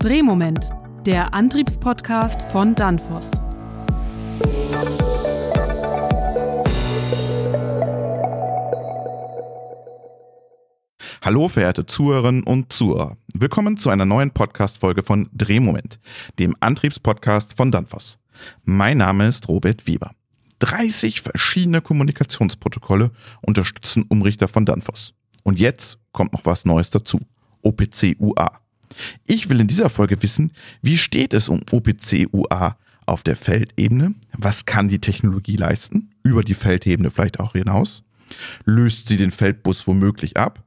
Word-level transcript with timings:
Drehmoment, 0.00 0.70
der 1.04 1.34
Antriebspodcast 1.34 2.40
von 2.50 2.74
Danfoss. 2.74 3.32
Hallo, 11.20 11.50
verehrte 11.50 11.84
Zuhörerinnen 11.84 12.44
und 12.44 12.72
Zuhörer. 12.72 13.18
Willkommen 13.34 13.76
zu 13.76 13.90
einer 13.90 14.06
neuen 14.06 14.30
Podcast-Folge 14.30 15.02
von 15.02 15.28
Drehmoment, 15.34 16.00
dem 16.38 16.56
Antriebspodcast 16.60 17.54
von 17.54 17.70
Danfoss. 17.70 18.18
Mein 18.64 18.96
Name 18.96 19.28
ist 19.28 19.48
Robert 19.48 19.86
Weber. 19.86 20.12
30 20.60 21.20
verschiedene 21.20 21.82
Kommunikationsprotokolle 21.82 23.10
unterstützen 23.42 24.06
Umrichter 24.08 24.48
von 24.48 24.64
Danfoss. 24.64 25.12
Und 25.42 25.58
jetzt 25.58 25.98
kommt 26.12 26.32
noch 26.32 26.46
was 26.46 26.64
Neues 26.64 26.88
dazu. 26.88 27.20
OPC 27.60 28.16
UA. 28.18 28.60
Ich 29.26 29.48
will 29.48 29.60
in 29.60 29.66
dieser 29.66 29.90
Folge 29.90 30.22
wissen, 30.22 30.52
wie 30.82 30.98
steht 30.98 31.34
es 31.34 31.48
um 31.48 31.60
OPC 31.70 32.28
UA 32.32 32.76
auf 33.06 33.22
der 33.22 33.36
Feldebene? 33.36 34.14
Was 34.36 34.66
kann 34.66 34.88
die 34.88 35.00
Technologie 35.00 35.56
leisten? 35.56 36.10
Über 36.22 36.42
die 36.42 36.54
Feldebene 36.54 37.10
vielleicht 37.10 37.40
auch 37.40 37.52
hinaus? 37.52 38.02
Löst 38.64 39.08
sie 39.08 39.16
den 39.16 39.30
Feldbus 39.30 39.86
womöglich 39.86 40.36
ab? 40.36 40.62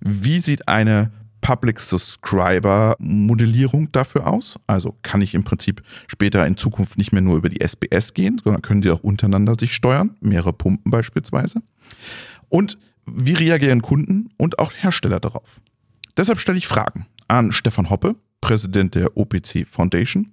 Wie 0.00 0.40
sieht 0.40 0.68
eine 0.68 1.12
Public 1.40 1.80
Subscriber 1.80 2.96
Modellierung 2.98 3.90
dafür 3.92 4.26
aus? 4.26 4.56
Also 4.66 4.96
kann 5.02 5.22
ich 5.22 5.34
im 5.34 5.44
Prinzip 5.44 5.82
später 6.06 6.46
in 6.46 6.56
Zukunft 6.56 6.96
nicht 6.96 7.12
mehr 7.12 7.20
nur 7.20 7.36
über 7.36 7.48
die 7.48 7.60
SBS 7.60 8.14
gehen, 8.14 8.40
sondern 8.42 8.62
können 8.62 8.80
die 8.80 8.90
auch 8.90 9.02
untereinander 9.02 9.54
sich 9.58 9.74
steuern, 9.74 10.16
mehrere 10.20 10.52
Pumpen 10.52 10.90
beispielsweise. 10.90 11.62
Und 12.48 12.78
wie 13.04 13.34
reagieren 13.34 13.82
Kunden 13.82 14.30
und 14.36 14.58
auch 14.58 14.72
Hersteller 14.72 15.20
darauf? 15.20 15.60
Deshalb 16.16 16.38
stelle 16.38 16.58
ich 16.58 16.68
Fragen 16.68 17.06
an 17.32 17.50
Stefan 17.50 17.88
Hoppe, 17.88 18.16
Präsident 18.40 18.94
der 18.94 19.16
OPC 19.16 19.66
Foundation, 19.68 20.32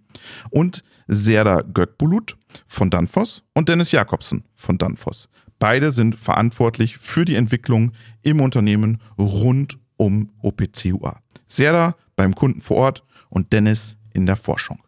und 0.50 0.84
Serda 1.08 1.62
Gökbulut 1.62 2.38
von 2.68 2.90
Danfoss 2.90 3.44
und 3.54 3.70
Dennis 3.70 3.92
Jakobsen 3.92 4.44
von 4.56 4.78
Danfoss. 4.78 5.30
Beide 5.60 5.92
sind 5.92 6.18
verantwortlich 6.20 6.98
für 6.98 7.26
die 7.26 7.36
Entwicklung 7.36 7.94
im 8.22 8.42
Unternehmen 8.42 9.02
rund 9.18 9.78
um 9.98 10.32
OPCUA. 10.42 11.20
Serda 11.48 11.96
beim 12.16 12.36
Kunden 12.36 12.62
vor 12.62 12.78
Ort 12.78 13.04
und 13.30 13.54
Dennis 13.54 13.98
in 14.14 14.26
der 14.26 14.36
Forschung. 14.36 14.80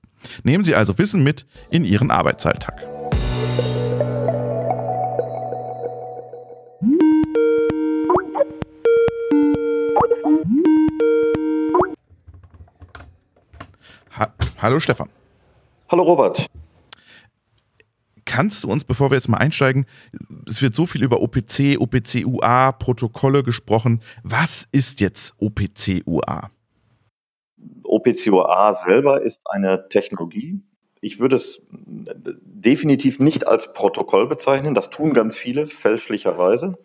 Nehmen 0.44 0.64
Sie 0.64 0.76
also 0.76 0.98
Wissen 0.98 1.24
mit 1.24 1.46
in 1.70 1.84
Ihren 1.84 2.12
Arbeitsalltag. 2.12 2.74
Ha 14.22 14.32
Hallo 14.62 14.80
Stefan. 14.80 15.10
Hallo 15.90 16.04
Robert. 16.04 16.46
Kannst 18.24 18.64
du 18.64 18.70
uns, 18.70 18.86
bevor 18.86 19.10
wir 19.10 19.16
jetzt 19.16 19.30
mal 19.30 19.40
einsteigen, 19.40 19.88
es 20.48 20.62
wird 20.62 20.76
so 20.76 20.86
viel 20.86 21.04
über 21.04 21.22
OPC, 21.22 21.80
OPC-UA, 21.80 22.74
Protokolle 22.74 23.42
gesprochen. 23.42 24.04
Was 24.22 24.68
ist 24.72 25.00
jetzt 25.00 25.34
OPC-UA? 25.40 26.52
OPC-UA 27.84 28.74
selber 28.74 29.24
ist 29.24 29.42
eine 29.46 29.90
Technologie. 29.90 30.62
Ich 31.02 31.20
würde 31.20 31.36
es 31.36 31.64
definitiv 31.72 33.20
nicht 33.20 33.48
als 33.48 33.74
Protokoll 33.74 34.28
bezeichnen. 34.28 34.76
Das 34.76 34.92
tun 34.92 35.14
ganz 35.14 35.36
viele 35.36 35.66
fälschlicherweise. 35.66 36.78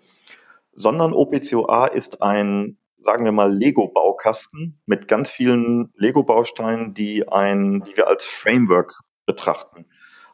Sondern 0.73 1.13
OPC-UA 1.13 1.89
ist 1.89 2.23
ein 2.23 2.79
sagen 3.07 3.25
wir 3.25 3.33
mal, 3.33 3.51
Lego-Baukasten 3.51 4.79
mit 4.85 5.09
ganz 5.09 5.31
vielen 5.31 5.93
Lego-Bausteinen, 5.97 6.93
die 6.93 7.21
die 7.21 7.97
wir 7.97 8.09
als 8.09 8.27
Framework 8.27 9.01
betrachten. 9.25 9.87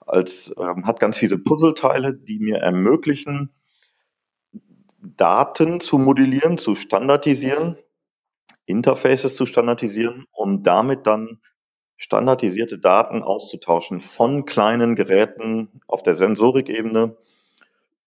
Als 0.07 0.53
ähm, 0.59 0.87
hat 0.87 0.99
ganz 0.99 1.19
viele 1.19 1.39
Puzzleteile, 1.39 2.15
die 2.15 2.39
mir 2.41 2.57
ermöglichen, 2.57 3.51
Daten 4.99 5.81
zu 5.81 5.99
modellieren, 5.99 6.59
zu 6.59 6.75
standardisieren, 6.75 7.77
Interfaces 8.65 9.37
zu 9.37 9.47
standardisieren, 9.47 10.27
um 10.33 10.63
damit 10.63 11.07
dann 11.07 11.41
standardisierte 11.97 12.79
Daten 12.79 13.23
auszutauschen 13.23 14.01
von 14.01 14.45
kleinen 14.45 14.97
Geräten 14.97 15.83
auf 15.87 16.03
der 16.03 16.15
Sensorikebene 16.15 17.17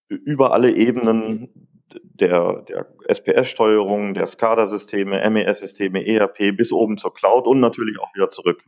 über 0.08 0.52
alle 0.52 0.74
Ebenen 0.74 1.75
der, 1.92 2.62
der 2.62 2.86
SPS-Steuerung, 3.08 4.14
der 4.14 4.26
SCADA-Systeme, 4.26 5.28
MES-Systeme, 5.30 6.06
ERP 6.06 6.56
bis 6.56 6.72
oben 6.72 6.98
zur 6.98 7.14
Cloud 7.14 7.46
und 7.46 7.60
natürlich 7.60 7.98
auch 8.00 8.14
wieder 8.14 8.30
zurück. 8.30 8.62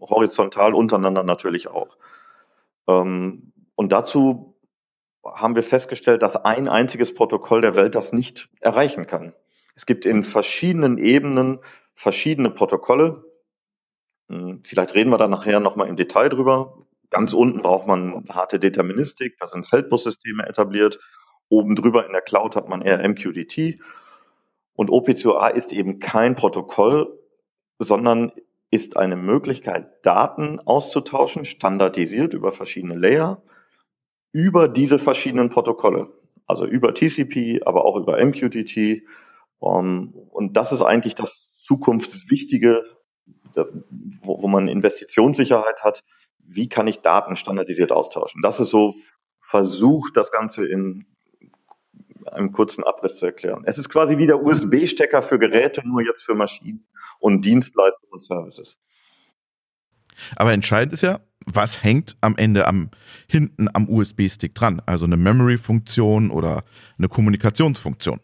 Horizontal 0.00 0.74
untereinander 0.74 1.22
natürlich 1.22 1.68
auch. 1.68 1.96
Ähm, 2.88 3.52
und 3.74 3.92
dazu 3.92 4.56
haben 5.24 5.56
wir 5.56 5.62
festgestellt, 5.62 6.22
dass 6.22 6.36
ein 6.36 6.68
einziges 6.68 7.14
Protokoll 7.14 7.60
der 7.60 7.76
Welt 7.76 7.94
das 7.94 8.12
nicht 8.12 8.48
erreichen 8.60 9.06
kann. 9.06 9.32
Es 9.74 9.86
gibt 9.86 10.06
in 10.06 10.24
verschiedenen 10.24 10.98
Ebenen 10.98 11.58
verschiedene 11.94 12.50
Protokolle. 12.50 13.24
Hm, 14.28 14.62
vielleicht 14.64 14.94
reden 14.94 15.10
wir 15.10 15.18
da 15.18 15.28
nachher 15.28 15.60
nochmal 15.60 15.88
im 15.88 15.96
Detail 15.96 16.28
drüber. 16.28 16.86
Ganz 17.10 17.32
unten 17.32 17.62
braucht 17.62 17.86
man 17.86 18.24
harte 18.28 18.58
Deterministik, 18.58 19.36
da 19.38 19.48
sind 19.48 19.66
Feldbussysteme 19.66 20.46
etabliert. 20.46 20.98
Oben 21.48 21.76
drüber 21.76 22.06
in 22.06 22.12
der 22.12 22.22
Cloud 22.22 22.56
hat 22.56 22.68
man 22.68 22.82
eher 22.82 23.06
MQTT. 23.06 23.78
Und 24.74 24.90
OPCOA 24.90 25.48
ist 25.48 25.72
eben 25.72 26.00
kein 26.00 26.36
Protokoll, 26.36 27.18
sondern 27.78 28.32
ist 28.70 28.96
eine 28.96 29.16
Möglichkeit, 29.16 30.04
Daten 30.04 30.60
auszutauschen, 30.60 31.44
standardisiert 31.44 32.34
über 32.34 32.52
verschiedene 32.52 32.96
Layer, 32.96 33.42
über 34.32 34.68
diese 34.68 34.98
verschiedenen 34.98 35.50
Protokolle. 35.50 36.12
Also 36.46 36.66
über 36.66 36.94
TCP, 36.94 37.62
aber 37.64 37.84
auch 37.84 37.96
über 37.96 38.22
MQTT. 38.24 39.02
Um, 39.58 40.12
und 40.30 40.56
das 40.56 40.72
ist 40.72 40.82
eigentlich 40.82 41.14
das 41.14 41.56
Zukunftswichtige, 41.64 42.84
wo 44.22 44.46
man 44.46 44.68
Investitionssicherheit 44.68 45.82
hat. 45.82 46.04
Wie 46.38 46.68
kann 46.68 46.86
ich 46.86 47.00
Daten 47.00 47.36
standardisiert 47.36 47.90
austauschen? 47.90 48.42
Das 48.42 48.60
ist 48.60 48.70
so 48.70 48.94
versucht, 49.40 50.16
das 50.16 50.30
Ganze 50.30 50.66
in 50.66 51.06
einem 52.32 52.52
kurzen 52.52 52.84
Abriss 52.84 53.16
zu 53.16 53.26
erklären. 53.26 53.62
Es 53.66 53.78
ist 53.78 53.88
quasi 53.88 54.18
wie 54.18 54.26
der 54.26 54.42
USB-Stecker 54.42 55.22
für 55.22 55.38
Geräte, 55.38 55.86
nur 55.86 56.02
jetzt 56.02 56.22
für 56.22 56.34
Maschinen 56.34 56.86
und 57.18 57.44
Dienstleistungen 57.44 58.12
und 58.12 58.22
Services. 58.22 58.78
Aber 60.34 60.52
entscheidend 60.52 60.94
ist 60.94 61.02
ja, 61.02 61.20
was 61.46 61.82
hängt 61.82 62.16
am 62.20 62.36
Ende 62.36 62.66
am 62.66 62.90
hinten 63.28 63.68
am 63.72 63.88
USB-Stick 63.88 64.54
dran? 64.54 64.82
Also 64.86 65.04
eine 65.04 65.16
Memory-Funktion 65.16 66.30
oder 66.30 66.64
eine 66.98 67.08
Kommunikationsfunktion? 67.08 68.20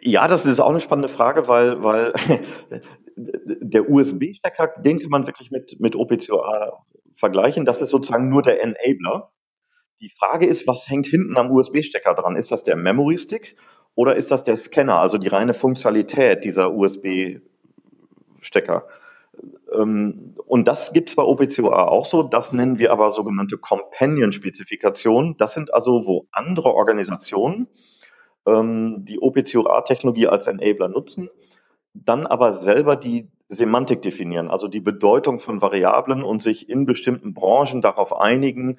Ja, 0.00 0.28
das 0.28 0.46
ist 0.46 0.60
auch 0.60 0.70
eine 0.70 0.80
spannende 0.80 1.08
Frage, 1.08 1.48
weil, 1.48 1.82
weil 1.82 2.12
der 3.16 3.88
USB-Stecker, 3.88 4.72
den 4.82 5.00
kann 5.00 5.10
man 5.10 5.26
wirklich 5.26 5.50
mit, 5.50 5.80
mit 5.80 5.96
OPCOA 5.96 6.84
vergleichen. 7.14 7.64
Das 7.64 7.82
ist 7.82 7.90
sozusagen 7.90 8.28
nur 8.28 8.42
der 8.42 8.62
Enabler. 8.62 9.32
Die 10.02 10.10
Frage 10.10 10.46
ist, 10.46 10.66
was 10.66 10.90
hängt 10.90 11.06
hinten 11.06 11.36
am 11.36 11.52
USB-Stecker 11.52 12.14
dran? 12.14 12.34
Ist 12.34 12.50
das 12.50 12.64
der 12.64 12.74
Memory-Stick 12.74 13.54
oder 13.94 14.16
ist 14.16 14.32
das 14.32 14.42
der 14.42 14.56
Scanner, 14.56 14.98
also 14.98 15.16
die 15.16 15.28
reine 15.28 15.54
Funktionalität 15.54 16.44
dieser 16.44 16.74
USB-Stecker? 16.74 18.88
Ähm, 19.72 20.34
und 20.44 20.66
das 20.66 20.92
gibt 20.92 21.10
es 21.10 21.14
bei 21.14 21.22
OPCOA 21.22 21.86
auch 21.86 22.04
so. 22.04 22.24
Das 22.24 22.52
nennen 22.52 22.80
wir 22.80 22.90
aber 22.90 23.12
sogenannte 23.12 23.58
Companion-Spezifikationen. 23.58 25.36
Das 25.36 25.54
sind 25.54 25.72
also, 25.72 26.04
wo 26.04 26.26
andere 26.32 26.74
Organisationen 26.74 27.68
ähm, 28.44 29.04
die 29.04 29.22
OPCOA-Technologie 29.22 30.26
als 30.26 30.48
Enabler 30.48 30.88
nutzen, 30.88 31.30
dann 31.94 32.26
aber 32.26 32.50
selber 32.50 32.96
die 32.96 33.28
Semantik 33.48 34.02
definieren, 34.02 34.50
also 34.50 34.66
die 34.66 34.80
Bedeutung 34.80 35.38
von 35.38 35.62
Variablen 35.62 36.24
und 36.24 36.42
sich 36.42 36.68
in 36.70 36.86
bestimmten 36.86 37.34
Branchen 37.34 37.82
darauf 37.82 38.18
einigen, 38.18 38.78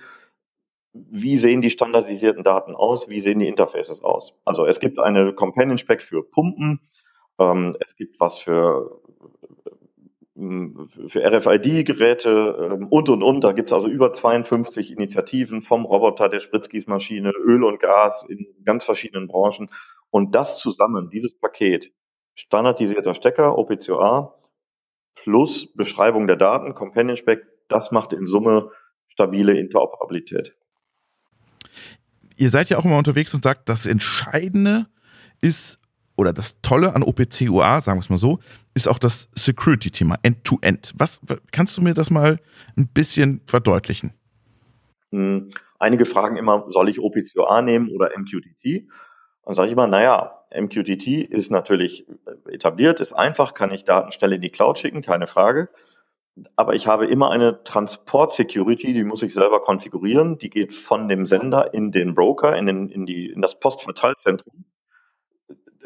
wie 0.93 1.37
sehen 1.37 1.61
die 1.61 1.71
standardisierten 1.71 2.43
Daten 2.43 2.75
aus, 2.75 3.09
wie 3.09 3.19
sehen 3.19 3.39
die 3.39 3.47
Interfaces 3.47 4.03
aus. 4.03 4.33
Also 4.45 4.65
es 4.65 4.79
gibt 4.79 4.99
eine 4.99 5.33
Companion 5.33 5.77
Spec 5.77 6.03
für 6.03 6.23
Pumpen, 6.23 6.79
ähm, 7.39 7.75
es 7.79 7.95
gibt 7.95 8.19
was 8.19 8.37
für, 8.37 9.01
ähm, 10.35 10.87
für 10.87 11.23
RFID-Geräte 11.25 12.69
ähm, 12.73 12.87
und, 12.89 13.09
und, 13.09 13.23
und. 13.23 13.43
Da 13.43 13.53
gibt 13.53 13.71
es 13.71 13.73
also 13.73 13.87
über 13.87 14.13
52 14.13 14.91
Initiativen 14.91 15.63
vom 15.63 15.85
Roboter, 15.85 16.29
der 16.29 16.39
Spritzgießmaschine, 16.39 17.31
Öl 17.31 17.63
und 17.63 17.79
Gas 17.79 18.23
in 18.29 18.45
ganz 18.63 18.85
verschiedenen 18.85 19.27
Branchen. 19.27 19.69
Und 20.11 20.35
das 20.35 20.59
zusammen, 20.59 21.09
dieses 21.09 21.37
Paket, 21.39 21.91
standardisierter 22.35 23.15
Stecker, 23.15 23.57
OPCOA, 23.57 24.39
plus 25.15 25.73
Beschreibung 25.73 26.27
der 26.27 26.35
Daten, 26.35 26.75
Companion 26.75 27.17
Spec, 27.17 27.41
das 27.67 27.91
macht 27.91 28.13
in 28.13 28.27
Summe 28.27 28.69
stabile 29.07 29.57
Interoperabilität 29.57 30.55
ihr 32.43 32.49
seid 32.49 32.69
ja 32.69 32.77
auch 32.77 32.85
immer 32.85 32.97
unterwegs 32.97 33.33
und 33.33 33.43
sagt, 33.43 33.69
das 33.69 33.85
Entscheidende 33.85 34.87
ist 35.39 35.79
oder 36.17 36.33
das 36.33 36.61
Tolle 36.61 36.93
an 36.93 37.01
OPC-UA, 37.01 37.81
sagen 37.81 37.97
wir 37.97 38.01
es 38.01 38.09
mal 38.09 38.17
so, 38.17 38.39
ist 38.73 38.87
auch 38.87 38.99
das 38.99 39.29
Security-Thema, 39.33 40.17
End-to-End. 40.21 40.93
Was 40.95 41.21
kannst 41.51 41.77
du 41.77 41.81
mir 41.81 41.93
das 41.93 42.09
mal 42.09 42.39
ein 42.77 42.87
bisschen 42.87 43.41
verdeutlichen? 43.47 44.11
Hm, 45.11 45.49
einige 45.79 46.05
fragen 46.05 46.35
immer, 46.35 46.65
soll 46.69 46.89
ich 46.89 46.99
OPC-UA 46.99 47.61
nehmen 47.61 47.89
oder 47.89 48.11
MQTT? 48.15 48.87
Dann 49.45 49.55
sage 49.55 49.67
ich 49.67 49.73
immer, 49.73 49.87
naja, 49.87 50.43
MQTT 50.53 51.07
ist 51.07 51.49
natürlich 51.49 52.05
etabliert, 52.47 52.99
ist 52.99 53.13
einfach, 53.13 53.53
kann 53.53 53.71
ich 53.71 53.85
Daten 53.85 54.11
schnell 54.11 54.33
in 54.33 54.41
die 54.41 54.49
Cloud 54.49 54.77
schicken, 54.77 55.01
keine 55.01 55.27
Frage. 55.27 55.69
Aber 56.55 56.73
ich 56.73 56.87
habe 56.87 57.05
immer 57.05 57.29
eine 57.29 57.63
Transport-Security, 57.63 58.93
die 58.93 59.03
muss 59.03 59.21
ich 59.21 59.33
selber 59.33 59.61
konfigurieren. 59.61 60.37
Die 60.39 60.49
geht 60.49 60.73
von 60.73 61.07
dem 61.07 61.27
Sender 61.27 61.73
in 61.73 61.91
den 61.91 62.15
Broker, 62.15 62.57
in, 62.57 62.65
den, 62.65 62.89
in, 62.89 63.05
die, 63.05 63.29
in 63.29 63.41
das 63.41 63.59
Postverteilzentrum 63.59 64.65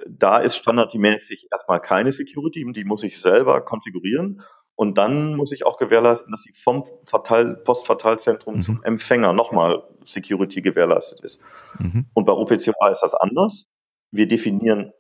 da 0.10 0.38
ist 0.38 0.58
standardmäßig 0.58 1.48
erstmal 1.52 1.82
keine 1.82 2.12
Security, 2.12 2.66
die 2.72 2.84
muss 2.84 3.04
ich 3.04 3.20
selber 3.20 3.62
konfigurieren. 3.62 4.42
Und 4.76 5.00
dann 5.00 5.36
muss 5.36 5.52
ich 5.52 5.66
auch 5.66 5.78
gewährleisten, 5.78 6.32
dass 6.32 6.44
sie 6.44 6.54
vom 6.54 6.86
Verteil 7.04 7.56
Postverteilzentrum 7.56 8.58
mhm. 8.58 8.64
zum 8.64 8.84
Empfänger 8.84 9.34
nochmal 9.34 9.84
Security 10.04 10.62
gewährleistet 10.62 11.22
ist. 11.22 11.40
Mhm. 11.80 12.06
Und 12.14 12.26
bei 12.26 12.34
OPC-UA 12.34 12.92
ist 12.92 13.02
das 13.02 13.16
anders. 13.16 13.66
Wir 14.12 14.28
definieren 14.28 14.94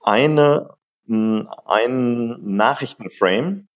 eine, 0.00 0.68
einen 1.08 2.56
Nachrichtenframe, 2.56 3.68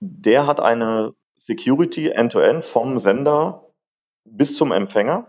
der 0.00 0.46
hat 0.46 0.60
eine 0.60 1.14
Security 1.38 2.08
end-to-end 2.08 2.64
-End 2.64 2.68
vom 2.68 2.98
Sender 2.98 3.66
bis 4.24 4.56
zum 4.56 4.72
Empfänger. 4.72 5.28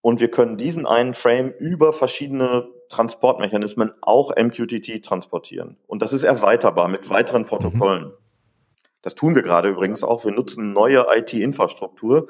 Und 0.00 0.20
wir 0.20 0.30
können 0.30 0.56
diesen 0.56 0.84
einen 0.84 1.14
Frame 1.14 1.52
über 1.58 1.92
verschiedene 1.92 2.68
Transportmechanismen 2.88 3.92
auch 4.00 4.34
MQTT 4.36 5.04
transportieren. 5.04 5.76
Und 5.86 6.02
das 6.02 6.12
ist 6.12 6.24
erweiterbar 6.24 6.88
mit 6.88 7.08
weiteren 7.08 7.46
Protokollen. 7.46 8.12
Das 9.02 9.14
tun 9.14 9.34
wir 9.34 9.42
gerade 9.42 9.68
übrigens 9.68 10.02
auch. 10.02 10.24
Wir 10.24 10.32
nutzen 10.32 10.72
neue 10.72 11.06
IT-Infrastruktur. 11.16 12.28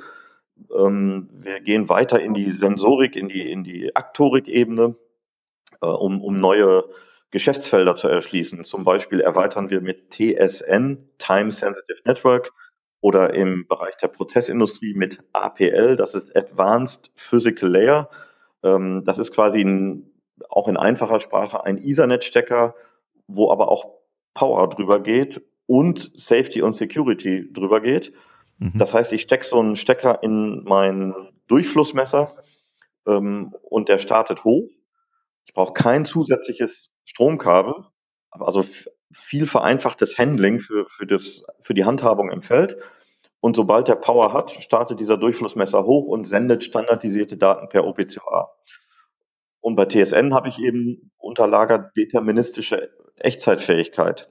Ähm, 0.75 1.29
wir 1.33 1.61
gehen 1.61 1.89
weiter 1.89 2.21
in 2.21 2.35
die 2.35 2.51
Sensorik, 2.51 3.17
in 3.17 3.29
die, 3.29 3.51
in 3.51 3.65
die 3.65 3.97
Aktorik-Ebene, 3.97 4.95
äh, 5.81 5.87
um, 5.87 6.23
um 6.23 6.37
neue 6.37 6.85
Geschäftsfelder 7.33 7.97
zu 7.97 8.09
erschließen. 8.09 8.65
Zum 8.65 8.85
Beispiel 8.85 9.21
erweitern 9.21 9.71
wir 9.71 9.81
mit 9.81 10.11
TSN, 10.11 11.09
Time 11.19 11.51
Sensitive 11.51 12.01
Network, 12.05 12.53
oder 13.03 13.35
im 13.35 13.67
Bereich 13.67 13.97
der 13.97 14.09
Prozessindustrie 14.09 14.95
mit 14.95 15.19
APL, 15.33 15.97
das 15.97 16.15
ist 16.15 16.35
Advanced 16.37 17.11
Physical 17.17 17.69
Layer. 17.69 18.09
Ähm, 18.63 19.03
das 19.05 19.19
ist 19.19 19.35
quasi 19.35 19.61
ein, 19.61 20.09
auch 20.49 20.69
in 20.69 20.77
einfacher 20.77 21.19
Sprache 21.19 21.65
ein 21.65 21.79
Ethernet-Stecker, 21.79 22.77
wo 23.27 23.51
aber 23.51 23.69
auch 23.69 23.99
Power 24.35 24.69
drüber 24.69 25.01
geht 25.01 25.43
und 25.67 26.13
Safety 26.15 26.63
und 26.63 26.75
Security 26.75 27.53
drüber 27.53 27.81
geht. 27.81 28.13
Mhm. 28.59 28.75
Das 28.77 28.95
heißt, 28.95 29.13
ich 29.13 29.23
stecke 29.23 29.47
so 29.47 29.59
einen 29.59 29.75
Stecker 29.75 30.23
in 30.23 30.63
mein 30.63 31.13
Durchflussmesser 31.49 32.37
ähm, 33.09 33.53
und 33.63 33.89
der 33.89 33.99
startet 33.99 34.45
hoch. 34.45 34.69
Ich 35.45 35.55
brauche 35.55 35.73
kein 35.73 36.05
zusätzliches 36.05 36.92
Stromkabel, 37.05 37.87
also 38.31 38.65
viel 39.13 39.47
vereinfachtes 39.47 40.19
Handling 40.19 40.59
für, 40.59 40.87
für, 40.89 41.07
das, 41.07 41.43
für 41.61 41.75
die 41.75 41.85
Handhabung 41.85 42.31
im 42.31 42.43
Feld. 42.43 42.77
Und 43.41 43.57
sobald 43.57 43.89
der 43.89 43.97
Power 43.97 44.33
hat, 44.33 44.51
startet 44.51 45.01
dieser 45.01 45.17
Durchflussmesser 45.17 45.85
hoch 45.85 46.07
und 46.07 46.25
sendet 46.25 46.65
standardisierte 46.65 47.37
Daten 47.37 47.69
per 47.69 47.85
OPCOA. 47.85 48.53
Und 49.61 49.77
bei 49.77 49.85
TSN 49.85 50.33
habe 50.33 50.49
ich 50.49 50.59
eben 50.59 51.11
unterlagert 51.19 51.97
deterministische 51.97 52.91
Echtzeitfähigkeit. 53.17 54.31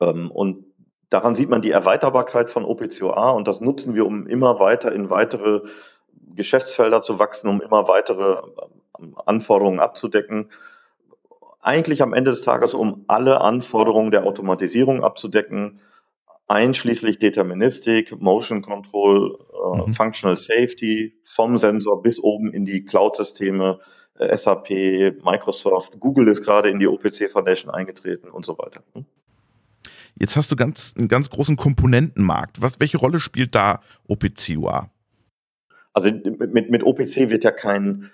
Ähm, 0.00 0.30
und 0.30 0.66
daran 1.08 1.34
sieht 1.34 1.48
man 1.48 1.62
die 1.62 1.70
Erweiterbarkeit 1.70 2.50
von 2.50 2.64
OPCOA 2.64 3.30
und 3.30 3.48
das 3.48 3.60
nutzen 3.60 3.94
wir, 3.94 4.06
um 4.06 4.26
immer 4.26 4.58
weiter 4.58 4.92
in 4.92 5.10
weitere 5.10 5.62
Geschäftsfelder 6.34 7.02
zu 7.02 7.18
wachsen, 7.18 7.48
um 7.48 7.60
immer 7.60 7.88
weitere 7.88 8.42
ähm, 8.98 9.16
Anforderungen 9.24 9.80
abzudecken 9.80 10.50
eigentlich 11.66 12.00
am 12.02 12.14
Ende 12.14 12.30
des 12.30 12.42
Tages, 12.42 12.74
um 12.74 13.04
alle 13.08 13.40
Anforderungen 13.40 14.10
der 14.10 14.24
Automatisierung 14.24 15.02
abzudecken, 15.02 15.80
einschließlich 16.46 17.18
Deterministik, 17.18 18.20
Motion 18.20 18.62
Control, 18.62 19.38
äh, 19.52 19.78
mhm. 19.78 19.92
Functional 19.92 20.36
Safety, 20.36 21.18
vom 21.24 21.58
Sensor 21.58 22.02
bis 22.02 22.22
oben 22.22 22.52
in 22.52 22.64
die 22.64 22.84
Cloud-Systeme, 22.84 23.80
äh, 24.18 24.36
SAP, 24.36 24.70
Microsoft, 25.24 25.98
Google 25.98 26.28
ist 26.28 26.44
gerade 26.44 26.70
in 26.70 26.78
die 26.78 26.86
OPC 26.86 27.28
Foundation 27.28 27.72
eingetreten 27.72 28.30
und 28.30 28.46
so 28.46 28.56
weiter. 28.58 28.82
Hm? 28.94 29.04
Jetzt 30.18 30.36
hast 30.36 30.50
du 30.50 30.56
ganz, 30.56 30.94
einen 30.96 31.08
ganz 31.08 31.28
großen 31.30 31.56
Komponentenmarkt. 31.56 32.62
Was, 32.62 32.80
welche 32.80 32.96
Rolle 32.96 33.20
spielt 33.20 33.54
da 33.54 33.80
OPC 34.08 34.56
UA? 34.56 34.88
Also 35.92 36.10
mit, 36.10 36.70
mit 36.70 36.82
OPC 36.82 37.28
wird 37.28 37.44
ja 37.44 37.50
kein, 37.50 38.10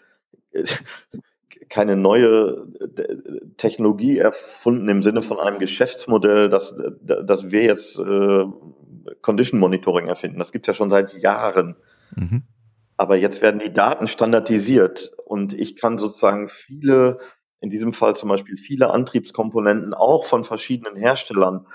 keine 1.73 1.97
neue 1.97 2.67
äh, 2.99 3.17
Technologie 3.57 4.19
erfunden 4.19 4.91
im 4.91 5.03
Sinne 5.03 5.23
von 5.23 5.41
einem 5.41 5.59
Geschäftsmodell, 5.59 6.51
dass, 6.51 6.77
dass 7.01 7.51
wir 7.51 7.63
jetzt 7.63 7.99
äh, 7.99 8.45
Condition 9.23 9.59
Monitoring 9.59 10.07
erfinden. 10.07 10.39
Das 10.39 10.53
gibt 10.53 10.69
es 10.69 10.69
ja 10.69 10.75
schon 10.75 10.91
seit 10.91 11.15
Jahren. 11.15 11.77
Mhm. 12.15 12.43
Aber 12.99 13.17
jetzt 13.17 13.41
werden 13.41 13.59
die 13.59 13.73
Daten 13.73 14.07
standardisiert 14.07 15.13
und 15.25 15.55
ich 15.55 15.77
kann 15.77 15.97
sozusagen 15.97 16.47
viele, 16.47 17.17
in 17.61 17.71
diesem 17.71 17.95
Fall 17.95 18.15
zum 18.17 18.29
Beispiel 18.29 18.59
viele 18.59 18.91
Antriebskomponenten 18.91 19.95
auch 19.95 20.27
von 20.27 20.45
verschiedenen 20.45 20.97
Herstellern 20.97 21.67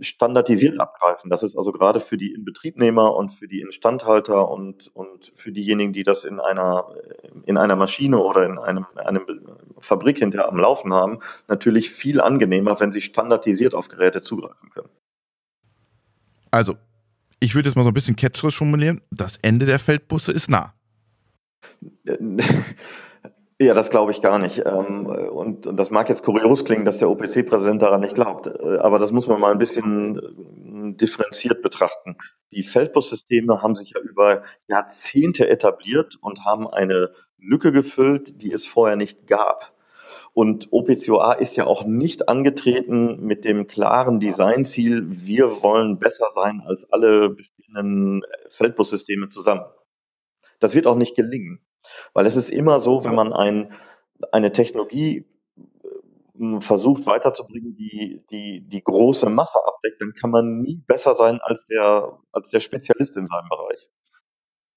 standardisiert 0.00 0.78
abgreifen. 0.78 1.30
Das 1.30 1.42
ist 1.42 1.56
also 1.56 1.72
gerade 1.72 2.00
für 2.00 2.18
die 2.18 2.34
Inbetriebnehmer 2.34 3.14
und 3.14 3.30
für 3.30 3.48
die 3.48 3.60
Instandhalter 3.60 4.50
und, 4.50 4.94
und 4.94 5.32
für 5.36 5.52
diejenigen, 5.52 5.92
die 5.92 6.02
das 6.02 6.24
in 6.24 6.38
einer, 6.38 6.86
in 7.46 7.56
einer 7.56 7.76
Maschine 7.76 8.18
oder 8.18 8.44
in 8.44 8.58
einem, 8.58 8.86
einem 8.96 9.22
Fabrik 9.80 10.18
hinterher 10.18 10.48
am 10.48 10.58
Laufen 10.58 10.92
haben, 10.92 11.20
natürlich 11.48 11.90
viel 11.90 12.20
angenehmer, 12.20 12.78
wenn 12.78 12.92
sie 12.92 13.00
standardisiert 13.00 13.74
auf 13.74 13.88
Geräte 13.88 14.20
zugreifen 14.20 14.70
können. 14.70 14.90
Also, 16.50 16.76
ich 17.40 17.54
würde 17.54 17.68
jetzt 17.68 17.76
mal 17.76 17.84
so 17.84 17.88
ein 17.90 17.94
bisschen 17.94 18.16
ketzerisch 18.16 18.56
formulieren, 18.56 19.00
das 19.10 19.38
Ende 19.42 19.66
der 19.66 19.78
Feldbusse 19.78 20.32
ist 20.32 20.50
nah. 20.50 20.74
Ja, 23.60 23.72
das 23.72 23.90
glaube 23.90 24.10
ich 24.10 24.20
gar 24.20 24.38
nicht. 24.40 24.62
Ähm, 24.66 25.06
und, 25.06 25.68
das 25.78 25.90
mag 25.90 26.08
jetzt 26.08 26.24
kurios 26.24 26.64
klingen, 26.64 26.84
dass 26.84 26.98
der 26.98 27.08
OPC-Präsident 27.08 27.82
daran 27.82 28.00
nicht 28.00 28.16
glaubt, 28.16 28.48
äh, 28.48 28.78
aber 28.78 28.98
das 28.98 29.12
muss 29.12 29.28
man 29.28 29.40
mal 29.40 29.52
ein 29.52 29.58
bisschen 29.58 30.18
äh, 30.18 30.96
differenziert 30.96 31.62
betrachten. 31.62 32.16
Die 32.52 32.64
Feldbussysteme 32.64 33.62
haben 33.62 33.76
sich 33.76 33.90
ja 33.94 34.00
über 34.00 34.42
Jahrzehnte 34.66 35.48
etabliert 35.48 36.16
und 36.20 36.44
haben 36.44 36.66
eine 36.66 37.12
Lücke 37.38 37.70
gefüllt, 37.70 38.42
die 38.42 38.52
es 38.52 38.66
vorher 38.66 38.96
nicht 38.96 39.28
gab. 39.28 39.72
Und 40.32 40.72
OPCOA 40.72 41.34
ist 41.34 41.56
ja 41.56 41.64
auch 41.64 41.84
nicht 41.84 42.28
angetreten 42.28 43.24
mit 43.24 43.44
dem 43.44 43.68
klaren 43.68 44.18
Designziel, 44.18 45.04
wir 45.08 45.62
wollen 45.62 46.00
besser 46.00 46.26
sein 46.34 46.60
als 46.66 46.90
alle 46.92 47.30
bestehenden 47.30 48.22
Feldbussysteme 48.48 49.28
zusammen. 49.28 49.64
Das 50.58 50.74
wird 50.74 50.88
auch 50.88 50.96
nicht 50.96 51.14
gelingen. 51.14 51.60
Weil 52.12 52.26
es 52.26 52.36
ist 52.36 52.50
immer 52.50 52.80
so, 52.80 53.04
wenn 53.04 53.14
man 53.14 53.32
ein, 53.32 53.72
eine 54.32 54.52
Technologie 54.52 55.26
äh, 56.38 56.60
versucht 56.60 57.06
weiterzubringen, 57.06 57.76
die, 57.76 58.24
die 58.30 58.66
die 58.66 58.82
große 58.82 59.28
Masse 59.28 59.58
abdeckt, 59.64 60.00
dann 60.00 60.14
kann 60.14 60.30
man 60.30 60.60
nie 60.60 60.82
besser 60.86 61.14
sein 61.14 61.40
als 61.40 61.66
der, 61.66 62.18
als 62.32 62.50
der 62.50 62.60
Spezialist 62.60 63.16
in 63.16 63.26
seinem 63.26 63.48
Bereich. 63.48 63.88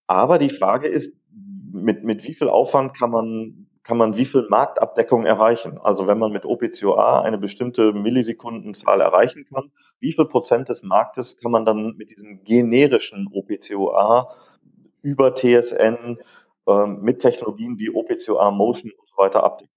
Aber 0.08 0.38
die 0.38 0.50
Frage 0.50 0.88
ist, 0.88 1.14
mit, 1.72 2.04
mit 2.04 2.24
wie 2.26 2.34
viel 2.34 2.50
Aufwand 2.50 2.98
kann 2.98 3.12
man, 3.12 3.68
kann 3.84 3.98
man 3.98 4.18
wie 4.18 4.26
viel 4.26 4.48
Marktabdeckung 4.50 5.26
erreichen? 5.26 5.78
Also 5.78 6.08
wenn 6.08 6.18
man 6.18 6.32
mit 6.32 6.46
OPCOA 6.46 7.22
eine 7.22 7.38
bestimmte 7.38 7.94
Millisekundenzahl 7.94 9.02
erreichen 9.02 9.46
kann, 9.46 9.72
wie 10.00 10.14
viel 10.14 10.26
Prozent 10.26 10.70
des 10.70 10.82
Marktes 10.84 11.38
kann 11.38 11.52
man 11.52 11.66
dann 11.66 11.96
mit 11.98 12.12
diesem 12.12 12.44
generischen 12.44 13.28
OPCOA 13.32 14.34
über 15.02 15.36
TSN 15.36 16.18
ähm, 16.68 17.02
mit 17.02 17.20
Technologien 17.20 17.80
wie 17.80 17.90
OPCOA, 17.90 18.52
Motion 18.52 18.92
und 18.92 19.10
so 19.10 19.18
weiter 19.18 19.44
abdecken. 19.44 19.74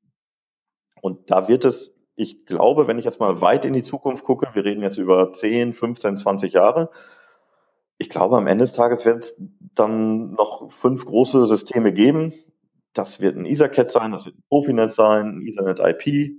Und 1.01 1.31
da 1.31 1.49
wird 1.49 1.65
es, 1.65 1.95
ich 2.17 2.45
glaube, 2.45 2.87
wenn 2.87 2.99
ich 2.99 3.05
jetzt 3.05 3.21
mal 3.21 3.41
weit 3.41 3.65
in 3.65 3.73
die 3.73 3.83
Zukunft 3.83 4.25
gucke, 4.25 4.49
wir 4.55 4.65
reden 4.65 4.83
jetzt 4.83 4.99
über 4.99 5.33
10, 5.33 5.73
15, 5.73 6.17
20 6.17 6.53
Jahre, 6.53 6.91
ich 8.01 8.09
glaube, 8.09 8.39
am 8.39 8.47
Ende 8.47 8.63
des 8.65 8.73
Tages 8.73 9.05
wird 9.05 9.25
es 9.25 9.37
dann 9.75 10.33
noch 10.33 10.73
fünf 10.73 11.05
große 11.05 11.47
Systeme 11.47 11.93
geben. 11.93 12.33
Das 12.95 13.21
wird 13.21 13.37
ein 13.37 13.45
EtherCAT 13.45 13.91
sein, 13.91 14.11
das 14.11 14.25
wird 14.25 14.37
ein 14.37 14.45
Profinet 14.49 14.91
sein, 14.91 15.37
ein 15.37 15.47
Ethernet 15.47 15.81
IP, 15.81 16.33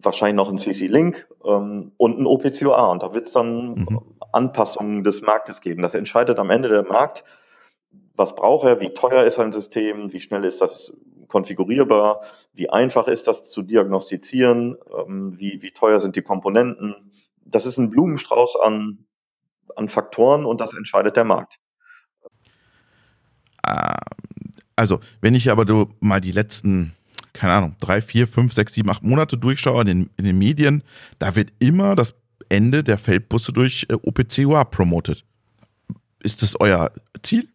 wahrscheinlich 0.00 0.36
noch 0.36 0.48
ein 0.48 0.58
CC-Link 0.58 1.26
ähm, 1.44 1.90
und 1.96 2.20
ein 2.20 2.26
OPCOA. 2.26 2.86
Und 2.86 3.02
da 3.02 3.14
wird 3.14 3.26
es 3.26 3.32
dann 3.32 3.80
mhm. 3.80 4.00
Anpassungen 4.32 5.02
des 5.02 5.22
Marktes 5.22 5.60
geben. 5.60 5.82
Das 5.82 5.94
entscheidet 5.94 6.38
am 6.38 6.50
Ende 6.50 6.68
der 6.68 6.84
Markt 6.84 7.24
was 8.18 8.34
braucht 8.34 8.66
er, 8.66 8.80
wie 8.80 8.90
teuer 8.90 9.24
ist 9.24 9.38
ein 9.38 9.52
System, 9.52 10.12
wie 10.12 10.20
schnell 10.20 10.44
ist 10.44 10.60
das 10.60 10.92
konfigurierbar, 11.28 12.22
wie 12.52 12.68
einfach 12.68 13.06
ist 13.06 13.28
das 13.28 13.48
zu 13.48 13.62
diagnostizieren, 13.62 14.76
ähm, 14.98 15.38
wie, 15.38 15.62
wie 15.62 15.70
teuer 15.70 16.00
sind 16.00 16.16
die 16.16 16.22
Komponenten. 16.22 16.96
Das 17.44 17.64
ist 17.64 17.78
ein 17.78 17.90
Blumenstrauß 17.90 18.56
an, 18.62 19.06
an 19.76 19.88
Faktoren 19.88 20.44
und 20.44 20.60
das 20.60 20.74
entscheidet 20.74 21.16
der 21.16 21.24
Markt. 21.24 21.60
Ah, 23.62 24.00
also, 24.74 25.00
wenn 25.20 25.34
ich 25.34 25.50
aber 25.50 25.88
mal 26.00 26.20
die 26.20 26.32
letzten, 26.32 26.94
keine 27.32 27.52
Ahnung, 27.52 27.76
drei, 27.80 28.02
vier, 28.02 28.26
fünf, 28.26 28.52
sechs, 28.52 28.74
sieben, 28.74 28.90
acht 28.90 29.04
Monate 29.04 29.38
durchschaue 29.38 29.82
in 29.82 29.86
den, 29.86 30.10
in 30.16 30.24
den 30.24 30.38
Medien, 30.38 30.82
da 31.18 31.36
wird 31.36 31.52
immer 31.60 31.94
das 31.94 32.14
Ende 32.48 32.82
der 32.82 32.98
Feldbusse 32.98 33.52
durch 33.52 33.86
äh, 33.90 33.94
OPC-UA 33.94 34.64
promotet. 34.64 35.24
Ist 36.20 36.42
das 36.42 36.58
euer 36.58 36.90
Ziel? 37.22 37.48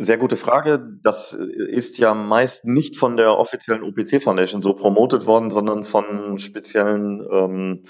Sehr 0.00 0.16
gute 0.16 0.36
Frage. 0.36 0.80
Das 1.02 1.34
ist 1.34 1.98
ja 1.98 2.14
meist 2.14 2.64
nicht 2.64 2.94
von 2.94 3.16
der 3.16 3.36
offiziellen 3.36 3.82
OPC 3.82 4.22
Foundation 4.22 4.62
so 4.62 4.74
promotet 4.74 5.26
worden, 5.26 5.50
sondern 5.50 5.82
von 5.82 6.38
speziellen 6.38 7.26
ähm, 7.28 7.82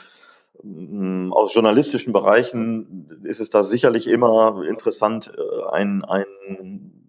mm, 0.62 1.34
aus 1.34 1.52
journalistischen 1.52 2.14
Bereichen 2.14 3.20
ist 3.24 3.40
es 3.40 3.50
da 3.50 3.62
sicherlich 3.62 4.06
immer 4.06 4.62
interessant, 4.66 5.30
äh, 5.36 5.70
ein, 5.70 6.02
ein, 6.02 7.04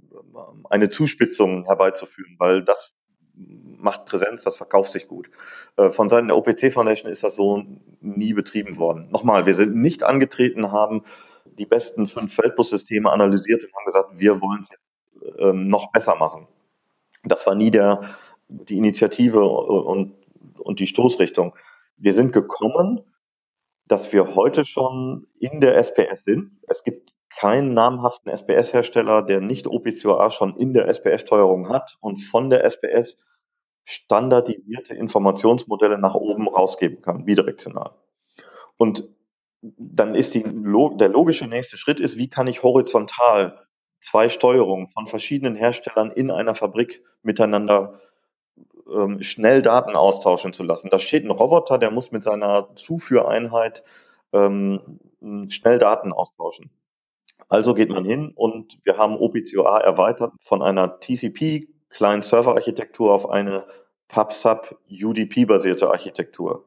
eine 0.70 0.90
Zuspitzung 0.90 1.64
herbeizuführen, 1.64 2.36
weil 2.38 2.62
das 2.66 2.94
macht 3.36 4.04
Präsenz, 4.04 4.44
das 4.44 4.58
verkauft 4.58 4.92
sich 4.92 5.08
gut. 5.08 5.30
Äh, 5.78 5.92
von 5.92 6.10
Seiten 6.10 6.28
der 6.28 6.36
OPC 6.36 6.74
Foundation 6.74 7.10
ist 7.10 7.24
das 7.24 7.36
so 7.36 7.64
nie 8.02 8.34
betrieben 8.34 8.76
worden. 8.76 9.08
Nochmal, 9.12 9.46
wir 9.46 9.54
sind 9.54 9.78
nicht 9.78 10.04
angetreten, 10.04 10.74
haben 10.74 11.04
die 11.46 11.66
besten 11.66 12.08
fünf 12.08 12.34
Feldbussysteme 12.34 13.10
analysiert 13.10 13.64
und 13.64 13.74
haben 13.74 13.86
gesagt, 13.86 14.20
wir 14.20 14.42
wollen 14.42 14.60
es 14.60 14.70
ähm, 14.72 14.89
noch 15.54 15.92
besser 15.92 16.16
machen. 16.16 16.48
Das 17.24 17.46
war 17.46 17.56
nie 17.56 17.72
der, 17.72 18.02
die 18.48 18.78
Initiative 18.78 19.44
und, 19.44 20.16
und 20.58 20.80
die 20.80 20.88
Stoßrichtung. 20.88 21.56
Wir 21.98 22.14
sind 22.14 22.32
gekommen, 22.32 23.02
dass 23.88 24.14
wir 24.14 24.36
heute 24.36 24.66
schon 24.66 25.28
in 25.40 25.62
der 25.62 25.76
SPS 25.78 26.24
sind. 26.24 26.52
Es 26.68 26.84
gibt 26.84 27.12
keinen 27.36 27.74
namhaften 27.74 28.32
SPS-Hersteller, 28.32 29.22
der 29.22 29.42
nicht 29.42 29.68
OPCOA 29.68 30.32
schon 30.32 30.56
in 30.56 30.74
der 30.74 30.88
SPS-Steuerung 30.88 31.70
hat 31.70 31.98
und 32.00 32.18
von 32.18 32.50
der 32.50 32.64
SPS 32.64 33.18
standardisierte 33.84 34.94
Informationsmodelle 34.94 35.98
nach 35.98 36.16
oben 36.16 36.48
rausgeben 36.48 37.02
kann, 37.02 37.26
bidirektional. 37.26 37.96
Und 38.78 39.08
dann 39.62 40.16
ist 40.16 40.36
die, 40.36 40.44
der 40.44 41.10
logische 41.10 41.48
nächste 41.48 41.78
Schritt 41.78 42.00
ist, 42.00 42.18
wie 42.18 42.30
kann 42.30 42.48
ich 42.48 42.64
horizontal 42.64 43.68
zwei 44.02 44.30
Steuerungen 44.30 44.88
von 44.88 45.08
verschiedenen 45.08 45.56
Herstellern 45.56 46.12
in 46.12 46.32
einer 46.32 46.56
Fabrik 46.56 47.04
miteinander 47.22 48.00
ähm, 48.92 49.22
schnell 49.22 49.62
Daten 49.62 49.96
austauschen 49.96 50.54
zu 50.54 50.64
lassen. 50.64 50.90
Da 50.90 51.00
steht 51.00 51.24
ein 51.26 51.32
Roboter, 51.32 51.78
der 51.78 51.92
muss 51.92 52.12
mit 52.12 52.24
seiner 52.24 52.76
Zuführeinheit 52.76 53.84
ähm, 54.34 55.00
schnell 55.50 55.78
Daten 55.80 56.14
austauschen. 56.14 56.70
Also 57.48 57.74
geht 57.74 57.90
man 57.90 58.06
hin 58.06 58.32
und 58.36 58.80
wir 58.84 58.98
haben 58.98 59.18
OPCOA 59.18 59.80
erweitert 59.80 60.34
von 60.40 60.62
einer 60.62 61.00
TCP 61.00 61.68
Client-Server-Architektur 61.90 63.12
auf 63.14 63.30
eine 63.30 63.66
PubSub 64.08 64.78
UDP-basierte 64.90 65.90
Architektur. 65.90 66.66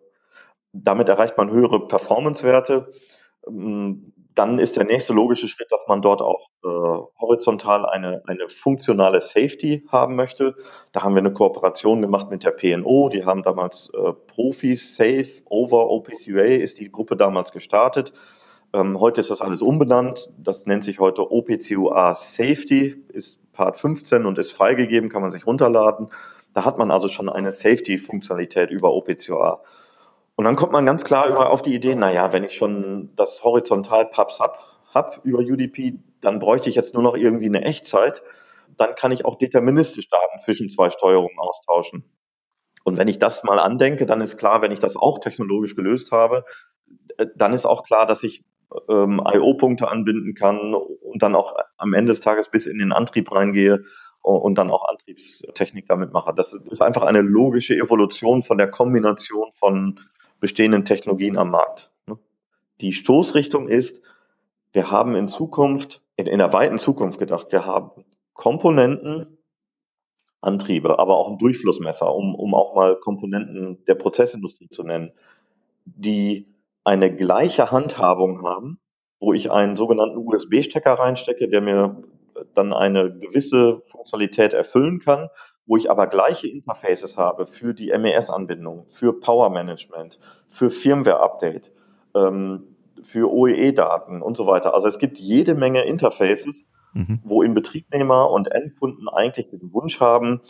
Damit 0.73 1.09
erreicht 1.09 1.37
man 1.37 1.51
höhere 1.51 1.87
Performance-Werte. 1.87 2.93
Ähm, 3.47 4.13
dann 4.35 4.59
ist 4.59 4.77
der 4.77 4.85
nächste 4.85 5.13
logische 5.13 5.47
Schritt, 5.47 5.71
dass 5.71 5.87
man 5.87 6.03
dort 6.03 6.23
auch 6.23 6.49
äh, 6.65 7.12
horizontal 7.33 7.87
eine, 7.87 8.23
eine 8.27 8.49
funktionale 8.49 9.21
Safety 9.21 9.85
haben 9.89 10.17
möchte. 10.17 10.55
Da 10.93 11.03
haben 11.03 11.15
wir 11.15 11.21
eine 11.21 11.33
Kooperation 11.33 12.03
gemacht 12.03 12.31
mit 12.31 12.45
der 12.45 12.51
PNO. 12.51 13.09
Die 13.09 13.25
haben 13.25 13.43
damals 13.43 13.91
äh, 13.95 14.13
Profis 14.13 14.97
Safe 14.97 15.29
over 15.47 15.91
OPCUA 15.91 16.43
ist 16.43 16.79
die 16.79 16.93
Gruppe 16.93 17.17
damals 17.17 17.53
gestartet. 17.53 18.13
Ähm, 18.75 19.01
heute 19.01 19.21
ist 19.21 19.31
das 19.31 19.41
alles 19.41 19.63
umbenannt. 19.63 20.31
Das 20.37 20.67
nennt 20.67 20.85
sich 20.85 21.01
heute 21.01 21.31
OPCUA 21.31 22.15
Safety, 22.15 23.03
ist 23.09 23.41
Part 23.53 23.79
15 23.79 24.27
und 24.27 24.39
ist 24.39 24.53
freigegeben, 24.53 25.09
kann 25.09 25.23
man 25.23 25.31
sich 25.31 25.47
runterladen. 25.47 26.09
Da 26.53 26.65
hat 26.65 26.77
man 26.77 26.91
also 26.91 27.09
schon 27.09 27.31
eine 27.31 27.53
Safety-Funktionalität 27.53 28.71
über 28.71 28.93
OPCUA. 28.93 29.63
Und 30.37 30.45
dann 30.45 30.57
kommt 30.57 30.73
man 30.73 30.85
ganz 30.85 31.05
klar 31.05 31.29
über 31.29 31.51
auf 31.51 31.63
die 31.63 31.75
Idee, 31.75 31.95
naja, 31.95 32.33
wenn 32.33 32.45
ich 32.45 32.55
schon 32.55 33.11
das 33.17 33.43
horizontal 33.45 34.07
Pubs 34.07 34.39
hab, 34.41 34.59
hab 34.95 35.25
über 35.25 35.39
UDP, 35.39 35.99
dann 36.23 36.39
bräuchte 36.39 36.71
ich 36.71 36.75
jetzt 36.75 36.95
nur 36.95 37.03
noch 37.03 37.17
irgendwie 37.17 37.47
eine 37.47 37.63
Echtzeit. 37.63 38.23
Dann 38.79 38.95
kann 38.95 39.13
ich 39.13 39.27
auch 39.27 39.37
deterministisch 39.37 40.09
Daten 40.09 40.39
zwischen 40.39 40.71
zwei 40.71 40.89
Steuerungen 40.89 41.39
austauschen. 41.39 42.05
Und 42.85 42.97
wenn 42.97 43.09
ich 43.09 43.19
das 43.19 43.45
mal 43.45 43.59
andenke, 43.59 44.07
dann 44.07 44.23
ist 44.23 44.39
klar, 44.39 44.63
wenn 44.63 44.73
ich 44.73 44.79
das 44.79 44.97
auch 44.97 45.19
technologisch 45.19 45.77
gelöst 45.77 46.11
habe, 46.11 46.45
äh, 47.19 47.27
dann 47.37 47.53
ist 47.53 47.67
auch 47.67 47.83
klar, 47.83 48.07
dass 48.07 48.23
ich 48.23 48.45
ähm, 48.89 49.21
IO-Punkte 49.25 49.89
anbinden 49.89 50.35
kann 50.35 50.75
und 50.75 51.23
dann 51.23 51.35
auch 51.35 51.55
am 51.77 51.93
Ende 51.93 52.13
des 52.13 52.21
Tages 52.21 52.49
bis 52.49 52.67
in 52.67 52.79
den 52.79 52.93
Antrieb 52.93 53.31
reingehe 53.31 53.85
und 54.23 54.57
dann 54.57 54.71
auch 54.71 54.89
Antriebstechnik 54.89 55.87
damit 55.89 56.13
mache. 56.13 56.33
Das 56.35 56.53
ist 56.53 56.81
einfach 56.81 57.03
eine 57.03 57.23
logische 57.23 57.75
Evolution 57.75 58.43
von 58.43 58.57
der 58.57 58.71
Kombination 58.71 59.51
von 59.59 59.99
bestehenden 60.39 60.85
Technologien 60.85 61.37
am 61.37 61.51
Markt. 61.51 61.91
Ne? 62.07 62.19
Die 62.81 62.93
Stoßrichtung 62.93 63.69
ist, 63.69 64.01
wir 64.73 64.91
haben 64.91 65.17
in 65.17 65.29
Zukunft, 65.29 66.02
in, 66.17 66.27
in 66.27 66.39
der 66.39 66.53
weiten 66.53 66.79
Zukunft 66.79 67.19
gedacht, 67.19 67.53
wir 67.53 67.67
haben 67.67 68.05
Komponenten, 68.35 69.39
Antriebe, 70.41 70.99
aber 70.99 71.17
auch 71.17 71.31
ein 71.31 71.39
Durchflussmesser, 71.39 72.13
um, 72.13 72.35
um 72.35 72.55
auch 72.55 72.75
mal 72.75 72.97
Komponenten 72.97 73.85
der 73.85 73.95
Prozessindustrie 73.95 74.69
zu 74.69 74.83
nennen, 74.83 75.13
die 75.85 76.53
eine 76.85 77.15
gleiche 77.15 77.71
Handhabung 77.71 78.43
haben, 78.43 78.81
wo 79.21 79.33
ich 79.33 79.53
einen 79.53 79.77
sogenannten 79.77 80.17
USB-Stecker 80.17 80.95
reinstecke, 80.95 81.49
der 81.49 81.61
mir 81.61 82.03
dann 82.55 82.73
eine 82.73 83.17
gewisse 83.17 83.83
Funktionalität 83.87 84.53
erfüllen 84.53 84.99
kann 84.99 85.29
wo 85.67 85.77
ich 85.77 85.91
aber 85.91 86.07
gleiche 86.07 86.49
Interfaces 86.49 87.17
habe 87.17 87.47
für 87.47 87.75
die 87.75 87.97
MES-Anbindung, 87.97 88.87
für 88.89 89.19
Power 89.19 89.51
Management, 89.51 90.19
für 90.49 90.71
Firmware-Update, 90.71 91.73
ähm, 92.15 92.72
für 93.07 93.33
OEE-Daten 93.33 94.23
und 94.23 94.37
so 94.37 94.47
weiter. 94.47 94.75
Also 94.75 94.89
es 94.89 94.99
gibt 94.99 95.19
jede 95.19 95.55
Menge 95.55 95.85
Interfaces, 95.85 96.67
mhm. 96.95 97.21
wo 97.25 97.43
Inbetriebnehmer 97.43 98.31
und 98.31 98.51
Endkunden 98.51 99.09
eigentlich 99.09 99.49
den 99.49 99.73
Wunsch 99.73 100.01
haben, 100.01 100.41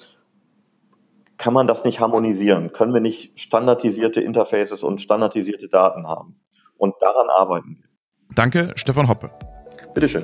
kann 1.39 1.55
man 1.55 1.67
das 1.67 1.85
nicht 1.85 1.99
harmonisieren? 1.99 2.73
Können 2.73 2.95
wir 2.95 3.01
nicht 3.01 3.39
standardisierte 3.41 4.21
Interfaces 4.21 4.85
und 4.85 5.01
standardisierte 5.01 5.69
Daten 5.69 6.07
haben? 6.07 6.41
Und 6.77 6.95
daran 7.01 7.29
arbeiten 7.31 7.79
wir. 7.79 7.89
Danke, 8.35 8.73
Stefan 8.77 9.09
Hoppe. 9.09 9.31
Bitteschön. 9.95 10.23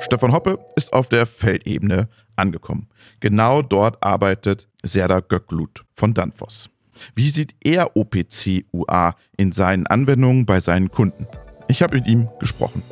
Stefan 0.00 0.32
Hoppe 0.32 0.58
ist 0.76 0.92
auf 0.92 1.08
der 1.08 1.26
Feldebene 1.26 2.08
angekommen. 2.36 2.88
Genau 3.20 3.62
dort 3.62 4.02
arbeitet 4.02 4.68
Serda 4.82 5.20
Göcklut 5.20 5.84
von 5.94 6.14
Danfoss. 6.14 6.70
Wie 7.14 7.28
sieht 7.28 7.54
er 7.64 7.96
OPC 7.96 8.64
UA 8.72 9.14
in 9.36 9.52
seinen 9.52 9.86
Anwendungen 9.86 10.46
bei 10.46 10.60
seinen 10.60 10.90
Kunden? 10.90 11.26
Ich 11.68 11.82
habe 11.82 11.96
mit 11.96 12.06
ihm 12.06 12.28
gesprochen. 12.40 12.82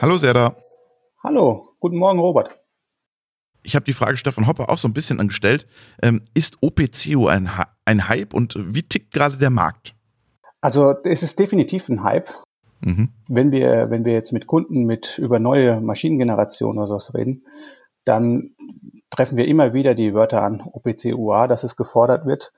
Hallo 0.00 0.16
Serda. 0.16 0.56
Hallo, 1.22 1.76
guten 1.78 1.98
Morgen 1.98 2.18
Robert. 2.18 2.56
Ich 3.62 3.74
habe 3.74 3.84
die 3.84 3.92
Frage 3.92 4.16
Stefan 4.16 4.46
Hoppe 4.46 4.68
auch 4.68 4.78
so 4.78 4.88
ein 4.88 4.94
bisschen 4.94 5.20
angestellt. 5.20 5.66
Ähm, 6.02 6.22
ist 6.34 6.56
OPCU 6.62 7.26
ein, 7.26 7.50
ein 7.84 8.08
Hype 8.08 8.32
und 8.32 8.54
wie 8.58 8.82
tickt 8.82 9.12
gerade 9.12 9.36
der 9.36 9.50
Markt? 9.50 9.94
Also 10.62 10.94
es 11.04 11.22
ist 11.22 11.38
definitiv 11.38 11.88
ein 11.88 12.02
Hype. 12.02 12.30
Mhm. 12.80 13.10
Wenn 13.28 13.52
wir, 13.52 13.90
wenn 13.90 14.04
wir 14.04 14.14
jetzt 14.14 14.32
mit 14.32 14.46
Kunden 14.46 14.84
mit 14.84 15.18
über 15.18 15.38
neue 15.38 15.80
Maschinengenerationen 15.80 16.78
oder 16.78 16.88
sowas 16.88 17.14
reden, 17.14 17.44
dann 18.04 18.54
treffen 19.10 19.36
wir 19.36 19.46
immer 19.46 19.74
wieder 19.74 19.94
die 19.94 20.14
Wörter 20.14 20.42
an 20.42 20.60
OPC 20.60 21.14
UA, 21.14 21.46
dass 21.46 21.64
es 21.64 21.76
gefordert 21.76 22.26
wird. 22.26 22.52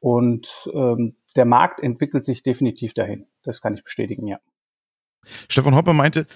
Und 0.00 0.70
ähm, 0.72 1.16
der 1.36 1.44
Markt 1.44 1.80
entwickelt 1.80 2.24
sich 2.24 2.42
definitiv 2.42 2.94
dahin. 2.94 3.26
Das 3.42 3.60
kann 3.60 3.74
ich 3.74 3.84
bestätigen, 3.84 4.26
ja. 4.26 4.38
Stefan 5.48 5.74
Hopper 5.74 5.92
meinte, 5.92 6.26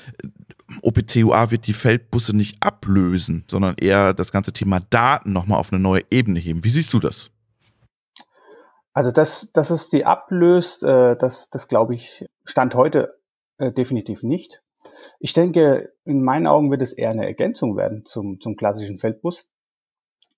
OPC-UA 0.83 1.51
wird 1.51 1.67
die 1.67 1.73
Feldbusse 1.73 2.37
nicht 2.37 2.63
ablösen, 2.63 3.45
sondern 3.49 3.77
eher 3.79 4.13
das 4.13 4.33
ganze 4.33 4.53
Thema 4.53 4.81
Daten 4.81 5.33
nochmal 5.33 5.59
auf 5.59 5.73
eine 5.73 5.81
neue 5.81 6.03
Ebene 6.11 6.39
heben. 6.41 6.65
Wie 6.65 6.71
siehst 6.71 6.93
du 6.93 6.99
das? 6.99 7.31
Also, 8.93 9.11
dass, 9.11 9.51
dass 9.53 9.71
es 9.71 9.89
die 9.89 10.05
ablöst, 10.05 10.83
äh, 10.83 11.17
das, 11.17 11.49
das 11.51 11.69
glaube 11.69 11.95
ich, 11.95 12.27
Stand 12.45 12.75
heute 12.75 13.19
äh, 13.59 13.73
definitiv 13.73 14.23
nicht. 14.23 14.63
Ich 15.19 15.33
denke, 15.33 15.93
in 16.05 16.23
meinen 16.23 16.47
Augen 16.47 16.71
wird 16.71 16.83
es 16.83 16.93
eher 16.93 17.11
eine 17.11 17.27
Ergänzung 17.27 17.77
werden 17.77 18.05
zum, 18.05 18.41
zum 18.41 18.57
klassischen 18.57 18.99
Feldbus, 18.99 19.47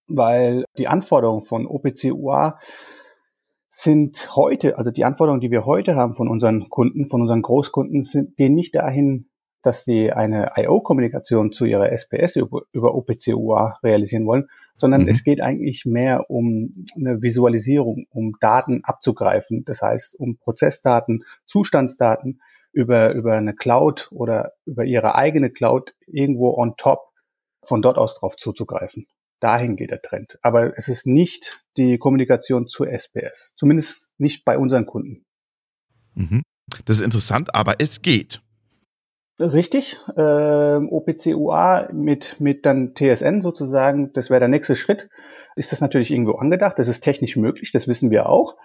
weil 0.06 0.64
die 0.78 0.88
Anforderungen 0.88 1.42
von 1.42 1.66
OPC 1.66 2.12
UA 2.12 2.58
sind 3.68 4.36
heute, 4.36 4.78
also 4.78 4.90
die 4.90 5.04
Anforderungen, 5.04 5.40
die 5.40 5.50
wir 5.50 5.66
heute 5.66 5.96
haben 5.96 6.14
von 6.14 6.28
unseren 6.28 6.68
Kunden, 6.68 7.06
von 7.06 7.22
unseren 7.22 7.42
Großkunden, 7.42 8.04
sind, 8.04 8.36
gehen 8.36 8.54
nicht 8.54 8.74
dahin, 8.74 9.28
dass 9.64 9.84
sie 9.84 10.12
eine 10.12 10.52
IO-Kommunikation 10.56 11.52
zu 11.52 11.64
ihrer 11.64 11.90
SPS 11.90 12.36
über, 12.36 12.62
über 12.72 12.94
OPC-UA 12.94 13.78
realisieren 13.82 14.26
wollen, 14.26 14.48
sondern 14.76 15.02
mhm. 15.02 15.08
es 15.08 15.24
geht 15.24 15.40
eigentlich 15.40 15.86
mehr 15.86 16.30
um 16.30 16.72
eine 16.94 17.22
Visualisierung, 17.22 18.06
um 18.10 18.36
Daten 18.40 18.82
abzugreifen. 18.84 19.64
Das 19.64 19.80
heißt, 19.80 20.20
um 20.20 20.36
Prozessdaten, 20.36 21.24
Zustandsdaten 21.46 22.40
über, 22.74 23.12
über 23.12 23.34
eine 23.34 23.54
Cloud 23.54 24.08
oder 24.10 24.52
über 24.66 24.84
ihre 24.84 25.14
eigene 25.14 25.50
Cloud 25.50 25.94
irgendwo 26.06 26.54
on 26.56 26.74
top 26.76 27.00
von 27.64 27.80
dort 27.82 27.96
aus 27.96 28.18
drauf 28.18 28.36
zuzugreifen. 28.36 29.06
Dahin 29.40 29.76
geht 29.76 29.90
der 29.90 30.02
Trend. 30.02 30.38
Aber 30.42 30.76
es 30.76 30.88
ist 30.88 31.06
nicht 31.06 31.64
die 31.76 31.98
Kommunikation 31.98 32.66
zur 32.66 32.88
SPS. 32.88 33.52
Zumindest 33.56 34.12
nicht 34.18 34.44
bei 34.44 34.58
unseren 34.58 34.86
Kunden. 34.86 35.24
Mhm. 36.14 36.42
Das 36.84 36.96
ist 36.96 37.02
interessant, 37.04 37.54
aber 37.54 37.76
es 37.78 38.02
geht. 38.02 38.40
Richtig, 39.38 39.98
äh, 40.16 40.76
OPC-UA 40.76 41.90
mit, 41.92 42.36
mit 42.38 42.64
dann 42.64 42.94
TSN 42.94 43.42
sozusagen, 43.42 44.12
das 44.12 44.30
wäre 44.30 44.38
der 44.38 44.48
nächste 44.48 44.76
Schritt. 44.76 45.08
Ist 45.56 45.72
das 45.72 45.80
natürlich 45.80 46.12
irgendwo 46.12 46.34
angedacht, 46.34 46.78
das 46.78 46.86
ist 46.86 47.00
technisch 47.00 47.36
möglich, 47.36 47.72
das 47.72 47.88
wissen 47.88 48.10
wir 48.10 48.28
auch. 48.28 48.56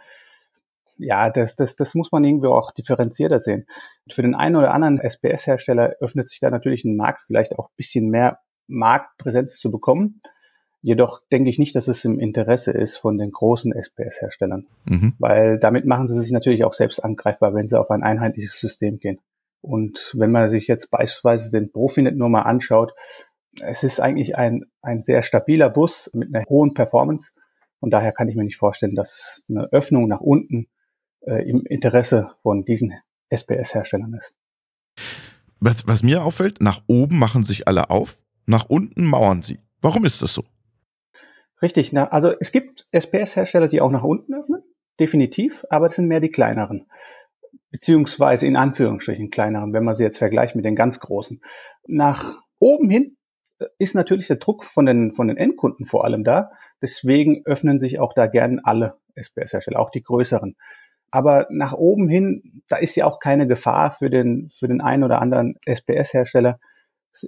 Ja, 1.00 1.30
das, 1.30 1.56
das, 1.56 1.76
das 1.76 1.96
muss 1.96 2.12
man 2.12 2.24
irgendwie 2.24 2.48
auch 2.48 2.72
differenzierter 2.72 3.40
sehen. 3.40 3.66
Für 4.12 4.22
den 4.22 4.36
einen 4.36 4.58
oder 4.58 4.74
anderen 4.74 5.00
SPS-Hersteller 5.00 5.96
öffnet 6.02 6.30
sich 6.30 6.40
da 6.40 6.50
natürlich 6.50 6.84
ein 6.84 6.98
Markt, 6.98 7.22
vielleicht 7.26 7.58
auch 7.58 7.70
ein 7.70 7.76
bisschen 7.78 8.10
mehr 8.10 8.40
Marktpräsenz 8.68 9.60
zu 9.60 9.72
bekommen. 9.72 10.22
Jedoch 10.82 11.22
denke 11.32 11.50
ich 11.50 11.58
nicht, 11.58 11.76
dass 11.76 11.88
es 11.88 12.06
im 12.06 12.20
Interesse 12.20 12.72
ist 12.72 12.98
von 12.98 13.18
den 13.18 13.32
großen 13.32 13.74
SPS-Herstellern, 13.74 14.68
mhm. 14.86 15.14
weil 15.20 15.58
damit 15.58 15.86
machen 15.86 16.08
sie 16.08 16.20
sich 16.20 16.32
natürlich 16.32 16.64
auch 16.64 16.74
selbst 16.74 17.04
angreifbar, 17.04 17.54
wenn 17.54 17.68
sie 17.68 17.80
auf 17.80 17.92
ein 17.92 18.04
einheitliches 18.04 18.60
System 18.60 18.98
gehen. 18.98 19.20
Und 19.62 20.14
wenn 20.18 20.32
man 20.32 20.50
sich 20.50 20.68
jetzt 20.68 20.90
beispielsweise 20.90 21.52
den 21.52 21.72
Profinet 21.72 22.16
nur 22.16 22.30
mal 22.30 22.44
anschaut, 22.44 22.94
es 23.62 23.84
ist 23.84 24.00
eigentlich 24.00 24.38
ein, 24.38 24.66
ein 24.82 25.02
sehr 25.02 25.22
stabiler 25.24 25.70
Bus 25.70 26.10
mit 26.14 26.34
einer 26.34 26.46
hohen 26.46 26.74
Performance. 26.74 27.32
Und 27.82 27.92
daher 27.92 28.12
kann 28.12 28.30
ich 28.30 28.36
mir 28.36 28.44
nicht 28.44 28.58
vorstellen, 28.58 28.96
dass 28.96 29.44
eine 29.50 29.68
Öffnung 29.72 30.08
nach 30.08 30.22
unten 30.22 30.68
äh, 31.22 31.50
im 31.50 31.66
Interesse 31.66 32.32
von 32.42 32.66
diesen 32.66 32.94
SPS-Herstellern 33.30 34.14
ist. 34.14 34.36
Was, 35.60 35.88
was 35.88 36.04
mir 36.04 36.24
auffällt, 36.24 36.62
nach 36.62 36.82
oben 36.88 37.20
machen 37.20 37.44
sich 37.44 37.68
alle 37.68 37.90
auf, 37.90 38.18
nach 38.46 38.66
unten 38.70 39.06
mauern 39.06 39.42
sie. 39.42 39.60
Warum 39.82 40.06
ist 40.06 40.22
das 40.22 40.34
so? 40.34 40.44
Richtig, 41.62 41.92
na, 41.92 42.06
also 42.06 42.34
es 42.40 42.52
gibt 42.52 42.88
SPS-Hersteller, 42.92 43.68
die 43.68 43.82
auch 43.82 43.92
nach 43.92 44.04
unten 44.04 44.34
öffnen, 44.34 44.64
definitiv, 45.00 45.66
aber 45.70 45.88
das 45.88 45.98
sind 45.98 46.08
mehr 46.08 46.22
die 46.22 46.32
kleineren 46.32 46.86
beziehungsweise 47.72 48.48
in 48.48 48.56
Anführungsstrichen 48.56 49.30
kleineren, 49.30 49.74
wenn 49.74 49.84
man 49.84 49.96
sie 49.96 50.04
jetzt 50.04 50.18
vergleicht 50.18 50.56
mit 50.56 50.66
den 50.66 50.76
ganz 50.76 51.00
großen. 51.00 51.42
Nach 51.88 52.42
oben 52.60 52.90
hin 52.90 53.18
äh, 53.60 53.66
ist 53.78 53.96
natürlich 53.96 54.28
der 54.28 54.38
Druck 54.38 54.64
von 54.64 54.86
den, 54.86 55.14
von 55.14 55.28
den 55.28 55.38
Endkunden 55.38 55.86
vor 55.86 56.06
allem 56.06 56.24
da. 56.24 56.52
Deswegen 56.82 57.46
öffnen 57.46 57.80
sich 57.80 58.00
auch 58.00 58.14
da 58.14 58.28
gern 58.28 58.60
alle 58.64 58.98
SPS-Hersteller, 59.16 59.80
auch 59.80 59.92
die 59.92 60.04
größeren. 60.04 60.56
Aber 61.12 61.48
nach 61.50 61.74
oben 61.74 62.08
hin, 62.08 62.64
da 62.68 62.78
ist 62.78 62.96
ja 62.96 63.06
auch 63.06 63.20
keine 63.20 63.48
Gefahr 63.48 63.94
für 63.94 64.10
den, 64.10 64.50
für 64.50 64.68
den 64.68 64.82
einen 64.82 65.04
oder 65.04 65.22
anderen 65.22 65.56
SPS-Hersteller, 65.66 66.60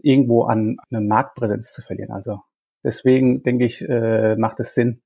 irgendwo 0.04 0.44
an 0.44 0.78
eine 0.90 1.02
Marktpräsenz 1.02 1.74
zu 1.74 1.82
verlieren. 1.82 2.12
Also 2.12 2.40
deswegen 2.84 3.44
denke 3.44 3.66
ich, 3.66 3.88
äh, 3.88 4.36
macht 4.36 4.60
es 4.60 4.74
Sinn. 4.74 5.02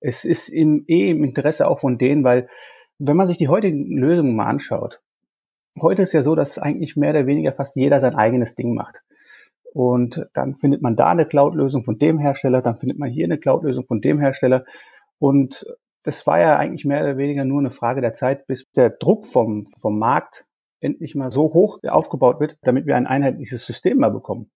Es 0.00 0.24
ist 0.24 0.48
im, 0.48 0.84
eh 0.88 1.10
im 1.10 1.24
Interesse 1.24 1.68
auch 1.68 1.80
von 1.80 1.98
denen, 1.98 2.24
weil 2.24 2.48
wenn 2.98 3.16
man 3.16 3.26
sich 3.26 3.36
die 3.36 3.48
heutigen 3.48 3.98
Lösungen 3.98 4.36
mal 4.36 4.46
anschaut, 4.46 5.02
heute 5.80 6.02
ist 6.02 6.12
ja 6.12 6.22
so, 6.22 6.34
dass 6.34 6.58
eigentlich 6.58 6.96
mehr 6.96 7.10
oder 7.10 7.26
weniger 7.26 7.52
fast 7.52 7.76
jeder 7.76 8.00
sein 8.00 8.14
eigenes 8.14 8.54
Ding 8.54 8.74
macht. 8.74 9.02
Und 9.72 10.28
dann 10.34 10.56
findet 10.56 10.82
man 10.82 10.94
da 10.94 11.08
eine 11.08 11.26
Cloud-Lösung 11.26 11.84
von 11.84 11.98
dem 11.98 12.18
Hersteller, 12.18 12.62
dann 12.62 12.78
findet 12.78 12.98
man 12.98 13.10
hier 13.10 13.24
eine 13.24 13.38
Cloud-Lösung 13.38 13.86
von 13.86 14.00
dem 14.00 14.20
Hersteller. 14.20 14.64
Und 15.18 15.66
das 16.04 16.26
war 16.26 16.38
ja 16.38 16.56
eigentlich 16.56 16.84
mehr 16.84 17.02
oder 17.02 17.16
weniger 17.16 17.44
nur 17.44 17.58
eine 17.58 17.70
Frage 17.70 18.00
der 18.00 18.14
Zeit, 18.14 18.46
bis 18.46 18.70
der 18.76 18.90
Druck 18.90 19.26
vom, 19.26 19.66
vom 19.80 19.98
Markt 19.98 20.46
endlich 20.80 21.14
mal 21.14 21.30
so 21.30 21.44
hoch 21.44 21.78
aufgebaut 21.82 22.40
wird, 22.40 22.58
damit 22.62 22.86
wir 22.86 22.96
ein 22.96 23.06
einheitliches 23.06 23.64
System 23.64 23.98
mal 23.98 24.10
bekommen. 24.10 24.50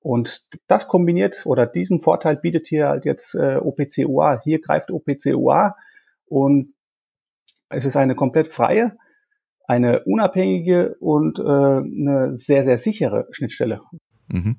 Und 0.00 0.46
das 0.66 0.88
kombiniert 0.88 1.44
oder 1.46 1.66
diesen 1.66 2.00
Vorteil 2.00 2.36
bietet 2.36 2.66
hier 2.66 2.88
halt 2.88 3.04
jetzt 3.04 3.34
äh, 3.34 3.56
OPC 3.56 4.06
UA. 4.06 4.40
Hier 4.42 4.60
greift 4.60 4.90
OPC 4.90 5.34
UA 5.34 5.76
und 6.26 6.74
es 7.68 7.84
ist 7.84 7.96
eine 7.96 8.14
komplett 8.14 8.48
freie, 8.48 8.96
eine 9.66 10.04
unabhängige 10.04 10.96
und 11.00 11.38
äh, 11.38 11.42
eine 11.42 12.34
sehr, 12.34 12.64
sehr 12.64 12.78
sichere 12.78 13.26
Schnittstelle. 13.30 13.80
Mhm. 14.28 14.56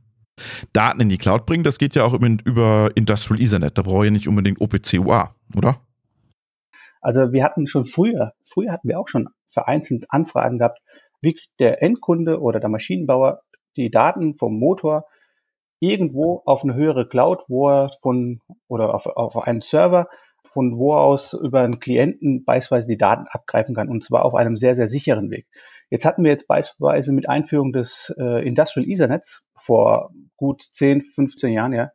Daten 0.74 1.02
in 1.02 1.10
die 1.10 1.18
Cloud 1.18 1.46
bringen, 1.46 1.64
das 1.64 1.78
geht 1.78 1.96
ja 1.96 2.04
auch 2.04 2.14
über 2.14 2.90
Industrial 2.96 3.42
Ethernet. 3.42 3.78
Da 3.78 3.84
brauche 3.84 4.06
ich 4.06 4.12
nicht 4.12 4.28
unbedingt 4.28 4.62
OPC-UA, 4.62 5.34
oder? 5.56 5.80
Also 7.06 7.32
wir 7.32 7.44
hatten 7.44 7.68
schon 7.68 7.86
früher, 7.86 8.34
früher 8.44 8.72
hatten 8.72 8.90
wir 8.90 9.00
auch 9.00 9.08
schon 9.08 9.30
vereinzelt 9.46 10.06
Anfragen 10.10 10.58
gehabt, 10.58 10.80
wie 11.22 11.36
kriegt 11.36 11.60
der 11.60 11.84
Endkunde 11.84 12.42
oder 12.42 12.60
der 12.60 12.70
Maschinenbauer 12.70 13.42
die 13.78 13.92
Daten 13.92 14.40
vom 14.40 14.58
Motor 14.58 15.06
irgendwo 15.80 16.42
auf 16.48 16.64
eine 16.64 16.74
höhere 16.74 17.08
Cloud, 17.08 17.44
wo 17.48 17.70
er 17.70 17.92
von 18.02 18.40
oder 18.68 18.96
auf, 18.96 19.06
auf 19.06 19.38
einen 19.38 19.62
Server 19.62 20.08
von 20.48 20.80
wo 20.80 20.96
aus 20.96 21.34
über 21.34 21.62
einen 21.62 21.80
Klienten 21.80 22.44
beispielsweise 22.44 22.88
die 22.88 22.98
Daten 22.98 23.28
abgreifen 23.28 23.76
kann 23.76 23.90
und 23.90 24.04
zwar 24.04 24.26
auf 24.26 24.34
einem 24.34 24.56
sehr, 24.56 24.74
sehr 24.74 24.88
sicheren 24.88 25.30
Weg. 25.30 25.46
Jetzt 25.92 26.06
hatten 26.06 26.24
wir 26.24 26.32
jetzt 26.32 26.48
beispielsweise 26.48 27.14
mit 27.14 27.30
Einführung 27.30 27.72
des 27.72 28.12
äh, 28.18 28.48
Industrial 28.48 28.90
Ethernets 28.90 29.44
vor 29.56 30.10
gut 30.38 30.64
10, 30.74 31.02
15 31.02 31.54
Jahren, 31.54 31.74
ja, 31.74 31.92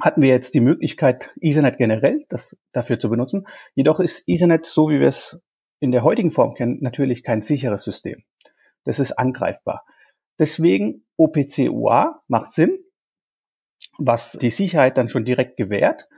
hatten 0.00 0.22
wir 0.22 0.28
jetzt 0.28 0.54
die 0.54 0.60
Möglichkeit, 0.60 1.32
Ethernet 1.40 1.78
generell 1.78 2.24
das 2.28 2.56
dafür 2.72 2.98
zu 2.98 3.08
benutzen. 3.10 3.46
Jedoch 3.74 4.00
ist 4.00 4.24
Ethernet, 4.26 4.66
so 4.66 4.88
wie 4.88 5.00
wir 5.00 5.08
es 5.08 5.40
in 5.80 5.92
der 5.92 6.02
heutigen 6.02 6.30
Form 6.30 6.54
kennen, 6.54 6.78
natürlich 6.80 7.22
kein 7.22 7.42
sicheres 7.42 7.82
System. 7.82 8.22
Das 8.84 8.98
ist 8.98 9.12
angreifbar. 9.12 9.84
Deswegen 10.38 11.04
OPC-UA 11.16 12.22
macht 12.28 12.50
Sinn, 12.50 12.78
was 13.98 14.32
die 14.32 14.50
Sicherheit 14.50 14.98
dann 14.98 15.08
schon 15.08 15.24
direkt 15.24 15.56
gewährt. 15.56 16.08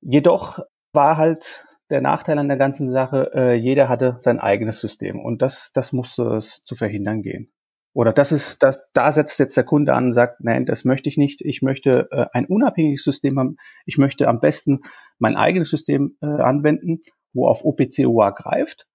Jedoch 0.00 0.60
war 0.92 1.16
halt 1.16 1.66
der 1.90 2.00
Nachteil 2.00 2.38
an 2.38 2.48
der 2.48 2.56
ganzen 2.56 2.90
Sache, 2.90 3.30
äh, 3.34 3.54
jeder 3.54 3.88
hatte 3.88 4.16
sein 4.20 4.38
eigenes 4.38 4.80
System 4.80 5.20
und 5.20 5.42
das, 5.42 5.70
das 5.74 5.92
musste 5.92 6.24
es 6.36 6.62
zu 6.64 6.74
verhindern 6.74 7.22
gehen. 7.22 7.53
Oder 7.94 8.12
das 8.12 8.32
ist, 8.32 8.62
das, 8.64 8.80
da 8.92 9.12
setzt 9.12 9.38
jetzt 9.38 9.56
der 9.56 9.62
Kunde 9.62 9.94
an 9.94 10.06
und 10.06 10.14
sagt, 10.14 10.40
nein, 10.40 10.66
das 10.66 10.84
möchte 10.84 11.08
ich 11.08 11.16
nicht. 11.16 11.40
Ich 11.40 11.62
möchte 11.62 12.08
äh, 12.10 12.26
ein 12.32 12.44
unabhängiges 12.44 13.04
System 13.04 13.38
haben. 13.38 13.56
Ich 13.86 13.98
möchte 13.98 14.28
am 14.28 14.40
besten 14.40 14.80
mein 15.18 15.36
eigenes 15.36 15.70
System 15.70 16.16
äh, 16.20 16.26
anwenden, 16.26 17.00
wo 17.32 17.46
auf 17.46 17.64
OPC-UA 17.64 18.30
greift 18.30 18.88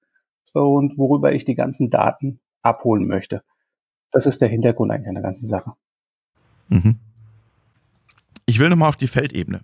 und 0.54 0.98
worüber 0.98 1.32
ich 1.32 1.46
die 1.46 1.56
ganzen 1.56 1.90
Daten 1.90 2.42
abholen 2.62 3.08
möchte. 3.08 3.42
Das 4.12 4.26
ist 4.26 4.42
der 4.42 4.50
Hintergrund 4.50 4.92
eigentlich 4.92 5.08
an 5.08 5.16
der 5.16 5.24
ganzen 5.24 5.48
Sache. 5.48 5.74
Mhm. 6.68 7.00
Ich 8.46 8.60
will 8.60 8.70
nochmal 8.70 8.90
auf 8.90 8.98
die 8.98 9.08
Feldebene. 9.08 9.62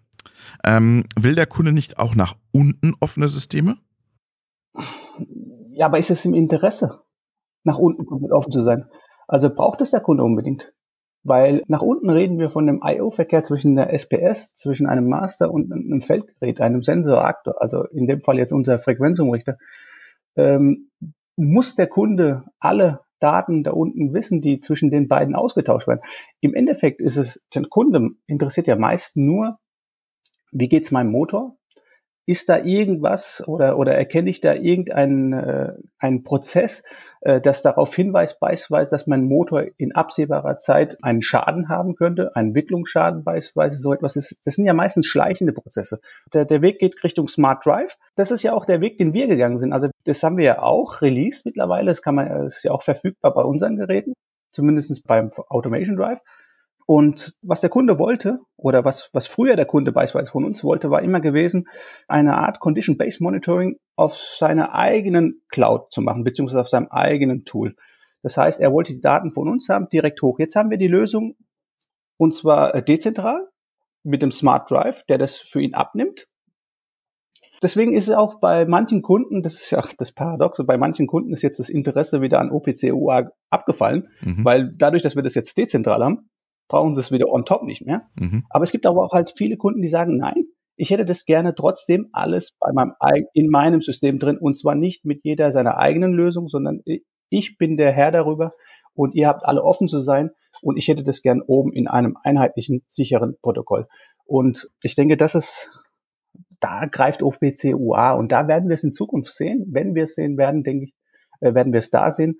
Ähm, 0.63 1.03
will 1.19 1.35
der 1.35 1.47
Kunde 1.47 1.73
nicht 1.73 1.99
auch 1.99 2.15
nach 2.15 2.37
unten 2.51 2.93
offene 3.01 3.27
Systeme? 3.27 3.77
Ja, 5.73 5.87
aber 5.87 5.99
ist 5.99 6.09
es 6.09 6.23
im 6.23 6.33
Interesse, 6.33 7.01
nach 7.63 7.77
unten 7.77 8.05
komplett 8.05 8.31
offen 8.31 8.51
zu 8.51 8.63
sein? 8.63 8.85
Also 9.27 9.53
braucht 9.53 9.81
es 9.81 9.91
der 9.91 10.01
Kunde 10.01 10.23
unbedingt? 10.23 10.73
Weil 11.23 11.63
nach 11.67 11.81
unten 11.81 12.09
reden 12.09 12.37
wir 12.37 12.49
von 12.49 12.67
dem 12.67 12.81
I.O.-Verkehr 12.83 13.43
zwischen 13.43 13.75
der 13.75 13.91
SPS, 13.91 14.53
zwischen 14.53 14.85
einem 14.87 15.09
Master 15.09 15.51
und 15.51 15.71
einem 15.71 16.01
Feldgerät, 16.01 16.61
einem 16.61 16.83
Sensoraktor, 16.83 17.61
also 17.61 17.83
in 17.85 18.07
dem 18.07 18.21
Fall 18.21 18.37
jetzt 18.37 18.53
unser 18.53 18.77
Frequenzumrichter. 18.77 19.57
Ähm, 20.35 20.91
muss 21.35 21.75
der 21.75 21.87
Kunde 21.87 22.43
alle 22.59 23.01
Daten 23.19 23.63
da 23.63 23.71
unten 23.71 24.13
wissen, 24.13 24.41
die 24.41 24.59
zwischen 24.59 24.91
den 24.91 25.07
beiden 25.07 25.35
ausgetauscht 25.35 25.87
werden? 25.87 26.01
Im 26.41 26.53
Endeffekt 26.53 27.01
ist 27.01 27.17
es, 27.17 27.41
den 27.55 27.69
Kunde 27.69 28.09
interessiert 28.27 28.67
ja 28.67 28.75
meist 28.75 29.17
nur 29.17 29.57
wie 30.57 30.69
geht's 30.69 30.91
meinem 30.91 31.11
Motor? 31.11 31.57
Ist 32.25 32.49
da 32.49 32.57
irgendwas 32.57 33.43
oder, 33.47 33.77
oder 33.77 33.93
erkenne 33.95 34.29
ich 34.29 34.41
da 34.41 34.53
irgendeinen 34.53 35.33
äh, 35.33 35.73
einen 35.99 36.23
Prozess, 36.23 36.83
äh, 37.21 37.41
das 37.41 37.61
darauf 37.61 37.93
hinweist, 37.95 38.39
beispielsweise, 38.39 38.91
dass 38.91 39.07
mein 39.07 39.25
Motor 39.25 39.65
in 39.77 39.93
absehbarer 39.93 40.57
Zeit 40.57 40.97
einen 41.03 41.21
Schaden 41.21 41.69
haben 41.69 41.95
könnte, 41.95 42.35
einen 42.35 42.55
Wicklungsschaden 42.55 43.23
beispielsweise, 43.23 43.77
so 43.77 43.93
etwas 43.93 44.15
ist, 44.15 44.37
das 44.45 44.55
sind 44.55 44.65
ja 44.65 44.73
meistens 44.73 45.07
schleichende 45.07 45.51
Prozesse. 45.53 45.99
Der, 46.33 46.45
der 46.45 46.61
Weg 46.61 46.79
geht 46.79 47.03
Richtung 47.03 47.27
Smart 47.27 47.65
Drive. 47.65 47.97
Das 48.15 48.31
ist 48.31 48.43
ja 48.43 48.53
auch 48.53 48.65
der 48.65 48.79
Weg, 48.79 48.97
den 48.97 49.13
wir 49.13 49.27
gegangen 49.27 49.57
sind. 49.57 49.73
Also 49.73 49.89
das 50.05 50.21
haben 50.23 50.37
wir 50.37 50.45
ja 50.45 50.61
auch 50.61 51.01
released 51.01 51.45
mittlerweile. 51.45 51.87
Das 51.87 52.01
kann 52.01 52.15
man, 52.15 52.29
das 52.29 52.57
ist 52.57 52.63
ja 52.63 52.71
auch 52.71 52.83
verfügbar 52.83 53.33
bei 53.33 53.41
unseren 53.43 53.75
Geräten, 53.75 54.13
zumindest 54.51 55.05
beim 55.07 55.31
Automation 55.49 55.97
Drive. 55.97 56.21
Und 56.87 57.35
was 57.41 57.61
der 57.61 57.71
Kunde 57.71 57.97
wollte, 57.97 58.39
oder 58.57 58.85
was, 58.85 59.09
was 59.11 59.25
früher 59.25 59.55
der 59.55 59.65
Kunde 59.65 59.91
beispielsweise 59.91 60.31
von 60.31 60.45
uns 60.45 60.63
wollte, 60.63 60.91
war 60.91 61.01
immer 61.01 61.19
gewesen, 61.19 61.67
eine 62.07 62.35
Art 62.37 62.59
Condition-Based 62.59 63.21
Monitoring 63.21 63.79
auf 63.95 64.15
seiner 64.15 64.75
eigenen 64.75 65.41
Cloud 65.49 65.91
zu 65.91 66.01
machen, 66.01 66.23
beziehungsweise 66.23 66.61
auf 66.61 66.69
seinem 66.69 66.87
eigenen 66.89 67.43
Tool. 67.43 67.75
Das 68.21 68.37
heißt, 68.37 68.59
er 68.59 68.71
wollte 68.71 68.93
die 68.93 69.01
Daten 69.01 69.31
von 69.31 69.47
uns 69.47 69.67
haben, 69.69 69.89
direkt 69.89 70.21
hoch. 70.21 70.37
Jetzt 70.37 70.55
haben 70.55 70.69
wir 70.69 70.77
die 70.77 70.87
Lösung, 70.87 71.35
und 72.17 72.35
zwar 72.35 72.75
äh, 72.75 72.83
dezentral, 72.83 73.47
mit 74.03 74.21
dem 74.21 74.31
Smart 74.31 74.69
Drive, 74.69 75.03
der 75.05 75.17
das 75.17 75.37
für 75.37 75.61
ihn 75.61 75.73
abnimmt. 75.73 76.27
Deswegen 77.63 77.93
ist 77.93 78.07
es 78.07 78.13
auch 78.13 78.39
bei 78.39 78.65
manchen 78.65 79.01
Kunden, 79.01 79.41
das 79.41 79.55
ist 79.55 79.71
ja 79.71 79.83
das 79.97 80.11
Paradoxe, 80.11 80.63
bei 80.65 80.77
manchen 80.77 81.07
Kunden 81.07 81.33
ist 81.33 81.41
jetzt 81.41 81.59
das 81.59 81.69
Interesse 81.69 82.21
wieder 82.21 82.39
an 82.39 82.51
OPC 82.51 82.91
UA 82.93 83.31
abgefallen, 83.49 84.09
mhm. 84.21 84.45
weil 84.45 84.73
dadurch, 84.75 85.01
dass 85.01 85.15
wir 85.15 85.23
das 85.23 85.33
jetzt 85.33 85.57
dezentral 85.57 86.03
haben, 86.03 86.29
brauchen 86.67 86.95
sie 86.95 87.01
es 87.01 87.11
wieder 87.11 87.31
on 87.31 87.45
top 87.45 87.63
nicht 87.63 87.85
mehr. 87.85 88.09
Mhm. 88.19 88.45
Aber 88.49 88.63
es 88.63 88.71
gibt 88.71 88.85
aber 88.85 89.03
auch 89.03 89.13
halt 89.13 89.33
viele 89.35 89.57
Kunden, 89.57 89.81
die 89.81 89.87
sagen, 89.87 90.17
nein, 90.17 90.45
ich 90.77 90.89
hätte 90.89 91.05
das 91.05 91.25
gerne 91.25 91.55
trotzdem 91.55 92.09
alles 92.11 92.55
bei 92.59 92.71
meinem, 92.73 92.93
in 93.33 93.49
meinem 93.49 93.81
System 93.81 94.19
drin 94.19 94.37
und 94.37 94.57
zwar 94.57 94.75
nicht 94.75 95.05
mit 95.05 95.23
jeder 95.23 95.51
seiner 95.51 95.77
eigenen 95.77 96.13
Lösung, 96.13 96.47
sondern 96.47 96.81
ich 97.29 97.57
bin 97.57 97.77
der 97.77 97.91
Herr 97.91 98.11
darüber 98.11 98.51
und 98.93 99.15
ihr 99.15 99.27
habt 99.27 99.45
alle 99.45 99.63
offen 99.63 99.87
zu 99.87 99.99
sein 99.99 100.31
und 100.61 100.77
ich 100.77 100.87
hätte 100.87 101.03
das 101.03 101.21
gern 101.21 101.41
oben 101.41 101.71
in 101.73 101.87
einem 101.87 102.17
einheitlichen, 102.21 102.83
sicheren 102.87 103.35
Protokoll. 103.41 103.87
Und 104.25 104.69
ich 104.81 104.95
denke, 104.95 105.17
das 105.17 105.35
ist, 105.35 105.71
da 106.59 106.85
greift 106.85 107.23
OPC 107.23 107.75
UA 107.75 108.13
und 108.13 108.31
da 108.31 108.47
werden 108.47 108.69
wir 108.69 108.73
es 108.73 108.83
in 108.83 108.93
Zukunft 108.93 109.33
sehen. 109.33 109.65
Wenn 109.69 109.95
wir 109.95 110.03
es 110.03 110.15
sehen 110.15 110.37
werden, 110.37 110.63
denke 110.63 110.85
ich, 110.85 110.93
äh, 111.41 111.53
werden 111.53 111.73
wir 111.73 111.79
es 111.79 111.91
da 111.91 112.11
sehen. 112.11 112.39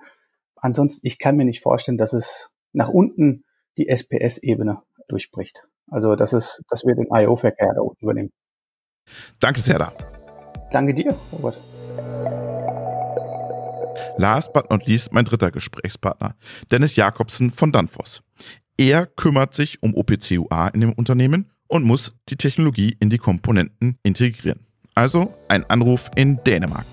Ansonsten, 0.56 1.06
ich 1.06 1.20
kann 1.20 1.36
mir 1.36 1.46
nicht 1.46 1.62
vorstellen, 1.62 1.98
dass 1.98 2.14
es 2.14 2.50
nach 2.74 2.90
unten 2.90 3.45
die 3.78 3.88
SPS-Ebene 3.90 4.82
durchbricht. 5.08 5.68
Also 5.90 6.16
das 6.16 6.34
ist, 6.34 6.62
dass 6.70 6.84
wir 6.84 6.96
den 6.96 7.08
IO-Verkehr 7.12 7.74
da 7.74 7.82
unten 7.82 8.04
übernehmen. 8.04 8.32
Danke, 9.40 9.60
Serda. 9.60 9.94
Danke 10.72 10.94
dir, 10.94 11.16
Robert. 11.32 11.58
Last 14.18 14.54
but 14.54 14.70
not 14.72 14.86
least 14.88 15.14
mein 15.14 15.26
dritter 15.26 15.52
Gesprächspartner, 15.52 16.36
Dennis 16.72 16.96
Jakobsen 16.96 17.52
von 17.52 17.72
Danfoss. 17.72 18.22
Er 18.78 19.06
kümmert 19.06 19.54
sich 19.54 19.84
um 19.84 19.94
OPCUA 19.94 20.70
in 20.70 20.82
dem 20.82 20.94
Unternehmen 20.94 21.52
und 21.68 21.84
muss 21.84 22.16
die 22.30 22.38
Technologie 22.38 22.96
in 23.00 23.10
die 23.10 23.18
Komponenten 23.18 23.98
integrieren. 24.04 24.66
Also 24.96 25.34
ein 25.50 25.70
Anruf 25.70 26.10
in 26.16 26.42
Dänemark. 26.46 26.86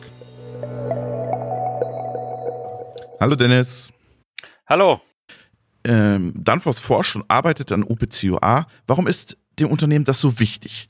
Hallo 3.21 3.37
Dennis. 3.37 3.93
Hallo 4.67 5.01
ähm, 5.85 6.33
Danfoss 6.37 6.79
forscht 6.79 7.17
und 7.17 7.25
arbeitet 7.29 7.73
an 7.73 7.83
OPCOA. 7.85 8.67
Warum 8.87 9.07
ist 9.07 9.37
dem 9.59 9.71
Unternehmen 9.71 10.05
das 10.05 10.19
so 10.19 10.39
wichtig? 10.39 10.89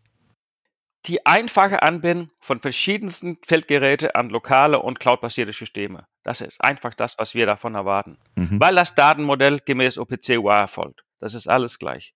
Die 1.07 1.27
einfache 1.27 1.83
Anbindung 1.83 2.31
von 2.41 2.61
verschiedensten 2.61 3.39
Feldgeräte 3.45 4.15
an 4.15 4.31
lokale 4.31 4.81
und 4.81 5.01
cloudbasierte 5.01 5.53
Systeme. 5.53 6.07
Das 6.23 6.41
ist 6.41 6.61
einfach 6.61 6.95
das, 6.95 7.19
was 7.19 7.35
wir 7.35 7.47
davon 7.47 7.75
erwarten. 7.75 8.19
Mhm. 8.37 8.61
Weil 8.61 8.77
das 8.77 8.95
Datenmodell 8.95 9.59
gemäß 9.65 9.99
OPCOA 9.99 10.61
erfolgt. 10.61 11.03
Das 11.19 11.35
ist 11.35 11.49
alles 11.49 11.79
gleich. 11.79 12.15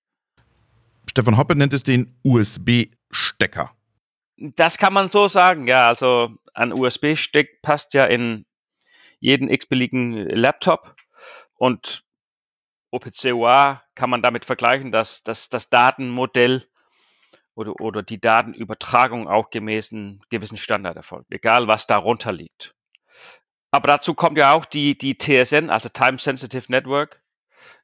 Stefan 1.10 1.36
Hoppe 1.36 1.56
nennt 1.56 1.72
es 1.72 1.82
den 1.82 2.14
USB-Stecker. 2.22 3.72
Das 4.36 4.78
kann 4.78 4.92
man 4.92 5.08
so 5.08 5.28
sagen, 5.28 5.66
ja. 5.66 5.88
Also 5.88 6.30
ein 6.54 6.72
USB-Steck 6.72 7.62
passt 7.62 7.94
ja 7.94 8.04
in 8.04 8.44
jeden 9.18 9.48
x-beliebigen 9.48 10.12
Laptop 10.28 10.94
und 11.54 12.04
OPCOA 12.96 13.82
kann 13.94 14.10
man 14.10 14.22
damit 14.22 14.44
vergleichen, 14.44 14.90
dass, 14.90 15.22
dass 15.22 15.48
das 15.48 15.70
Datenmodell 15.70 16.66
oder, 17.54 17.80
oder 17.80 18.02
die 18.02 18.20
Datenübertragung 18.20 19.28
auch 19.28 19.50
gemäß 19.50 19.92
einem 19.92 20.20
gewissen 20.30 20.58
Standard 20.58 20.96
erfolgt, 20.96 21.32
egal 21.32 21.68
was 21.68 21.86
darunter 21.86 22.32
liegt. 22.32 22.74
Aber 23.70 23.88
dazu 23.88 24.14
kommt 24.14 24.38
ja 24.38 24.52
auch 24.52 24.64
die, 24.64 24.96
die 24.96 25.18
TSN, 25.18 25.70
also 25.70 25.88
Time 25.88 26.18
Sensitive 26.18 26.64
Network, 26.68 27.20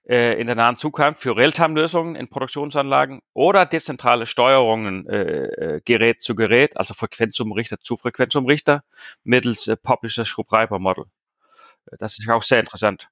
äh, 0.09 0.41
in 0.41 0.47
der 0.47 0.57
nahen 0.57 0.77
Zukunft 0.77 1.21
für 1.21 1.37
Realtime-Lösungen 1.37 2.17
in 2.17 2.29
Produktionsanlagen 2.29 3.21
oder 3.35 3.67
dezentrale 3.67 4.27
Steuerungen 4.27 5.07
äh, 5.09 5.77
äh 5.77 5.81
Gerät 5.85 6.23
zu 6.23 6.35
Gerät, 6.35 6.77
also 6.77 6.95
Frequenzumrichter 6.95 7.79
zu 7.81 7.97
Frequenzumrichter 7.97 8.85
mittels 9.25 9.69
äh, 9.69 9.77
Publisher 9.77 10.25
Schubreiber 10.25 10.79
Model. 10.79 11.05
Äh, 11.91 11.97
das 11.99 12.19
ist 12.19 12.29
auch 12.29 12.43
sehr 12.43 12.61
interessant. 12.61 13.09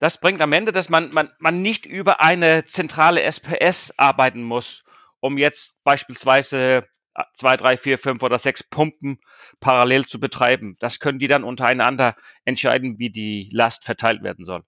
Das 0.00 0.18
bringt 0.18 0.40
am 0.40 0.52
Ende, 0.52 0.72
dass 0.72 0.88
man, 0.88 1.10
man, 1.12 1.30
man 1.38 1.60
nicht 1.60 1.84
über 1.84 2.20
eine 2.20 2.64
zentrale 2.64 3.22
SPS 3.22 3.92
arbeiten 3.96 4.42
muss, 4.42 4.84
um 5.20 5.38
jetzt 5.38 5.74
beispielsweise 5.82 6.86
äh, 7.14 7.24
zwei, 7.34 7.56
drei, 7.56 7.76
vier, 7.76 7.98
fünf 7.98 8.22
oder 8.22 8.38
sechs 8.38 8.62
Pumpen 8.62 9.18
parallel 9.58 10.06
zu 10.06 10.20
betreiben. 10.20 10.76
Das 10.78 11.00
können 11.00 11.18
die 11.18 11.26
dann 11.26 11.42
untereinander 11.42 12.14
entscheiden, 12.44 12.98
wie 12.98 13.10
die 13.10 13.50
Last 13.52 13.84
verteilt 13.84 14.22
werden 14.22 14.44
soll. 14.44 14.62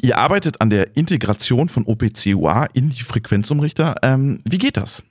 Ihr 0.00 0.18
arbeitet 0.18 0.60
an 0.60 0.68
der 0.68 0.96
Integration 0.96 1.68
von 1.68 1.84
OPC-UA 1.86 2.66
in 2.72 2.90
die 2.90 3.02
Frequenzumrichter. 3.02 3.94
Ähm, 4.02 4.42
wie 4.44 4.58
geht 4.58 4.76
das? 4.76 5.04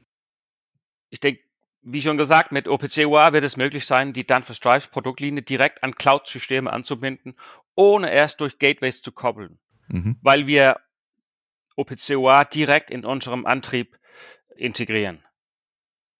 Ich 1.09 1.21
denke, 1.21 1.41
wie 1.83 2.01
schon 2.01 2.17
gesagt, 2.17 2.51
mit 2.51 2.67
OPC-UA 2.67 3.33
wird 3.33 3.43
es 3.43 3.57
möglich 3.57 3.85
sein, 3.85 4.13
die 4.13 4.25
Danfoss 4.25 4.59
Drives 4.59 4.87
Produktlinie 4.87 5.41
direkt 5.41 5.83
an 5.83 5.95
Cloud-Systeme 5.95 6.71
anzubinden, 6.71 7.35
ohne 7.75 8.11
erst 8.11 8.41
durch 8.41 8.59
Gateways 8.59 9.01
zu 9.01 9.11
koppeln, 9.11 9.59
mhm. 9.87 10.17
weil 10.21 10.47
wir 10.47 10.79
OPC-UA 11.75 12.45
direkt 12.45 12.91
in 12.91 13.05
unserem 13.05 13.45
Antrieb 13.45 13.97
integrieren. 14.55 15.23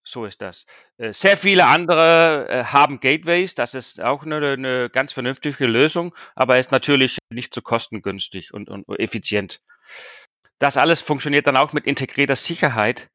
So 0.04 0.26
ist 0.26 0.41
das. 0.41 0.65
Äh, 0.97 1.13
sehr 1.13 1.38
viele 1.38 1.67
andere 1.67 2.47
äh, 2.50 2.63
haben 2.63 3.00
Gateways, 3.00 3.54
das 3.54 3.76
ist 3.76 4.02
auch 4.02 4.24
eine, 4.24 4.54
eine 4.54 4.89
ganz 4.89 5.13
vernünftige 5.13 5.67
Lösung, 5.67 6.15
aber 6.36 6.58
ist 6.58 6.71
natürlich 6.71 7.19
nicht 7.30 7.54
so 7.54 7.62
kostengünstig 7.62 8.52
und, 8.54 8.69
und 8.69 8.88
effizient. 9.00 9.62
Das 10.58 10.78
alles 10.78 11.02
funktioniert 11.02 11.45
dann 11.45 11.58
auch 11.58 11.74
mit 11.74 11.86
integrierter 11.86 12.36
Sicherheit 12.36 13.10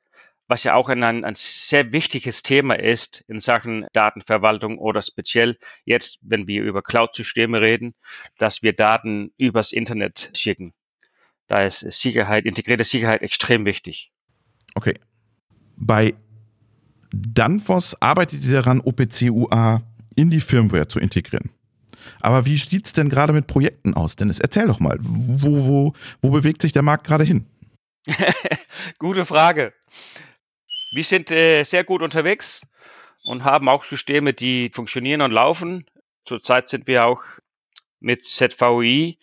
was 0.49 0.65
ja 0.65 0.75
auch 0.75 0.89
ein, 0.89 1.03
ein 1.03 1.35
sehr 1.35 1.93
wichtiges 1.93 2.43
Thema 2.43 2.79
ist 2.79 3.25
in 3.29 3.41
Sachen 3.41 3.87
Datenverwaltung 3.93 4.79
oder 4.79 5.03
speziell 5.03 5.59
jetzt, 5.85 6.19
wenn 6.23 6.47
wir 6.47 6.63
über 6.63 6.83
Cloud-Systeme 6.83 7.61
reden, 7.61 7.95
dass 8.39 8.63
wir 8.63 8.73
Daten 8.73 9.33
übers 9.37 9.73
Internet 9.73 10.31
schicken. 10.35 10.73
Da 11.49 11.65
ist 11.65 11.81
Sicherheit, 11.81 12.45
integrierte 12.45 12.85
Sicherheit 12.85 13.23
extrem 13.23 13.65
wichtig. 13.65 14.13
Okay. 14.75 14.95
Bei 15.77 16.15
Danfoss 17.11 18.01
arbeitet 18.01 18.45
ihr 18.45 18.53
daran, 18.53 18.81
OPC-UA 18.81 19.83
in 20.17 20.31
die 20.31 20.41
Firmware 20.41 20.89
zu 20.89 20.99
integrieren. 20.99 21.51
Aber 22.21 22.47
wie 22.47 22.57
sieht 22.57 22.87
es 22.87 22.93
denn 22.93 23.09
gerade 23.09 23.33
mit 23.33 23.47
Projekten 23.47 23.95
aus? 23.95 24.17
Dennis, 24.17 24.39
erzähl 24.39 24.67
doch 24.67 24.81
mal, 24.81 24.99
wo, 25.01 25.67
wo, 25.67 25.93
wo 26.23 26.31
bewegt 26.31 26.63
sich 26.63 26.73
der 26.73 26.83
Markt 26.83 27.07
gerade 27.07 27.25
hin? 27.25 27.47
Gute 28.99 29.27
Frage. 29.27 29.73
Wir 30.93 31.05
sind 31.05 31.31
äh, 31.31 31.65
sehr 31.65 31.85
gut 31.85 32.03
unterwegs 32.03 32.63
und 33.25 33.45
haben 33.45 33.69
auch 33.69 33.85
Systeme, 33.85 34.33
die 34.33 34.71
funktionieren 34.71 35.21
und 35.21 35.33
laufen. 35.33 35.87
Zurzeit 36.25 36.69
sind 36.69 36.87
wir 36.87 37.05
auch 37.05 37.23
mit 38.01 38.25
ZVI 38.25 39.19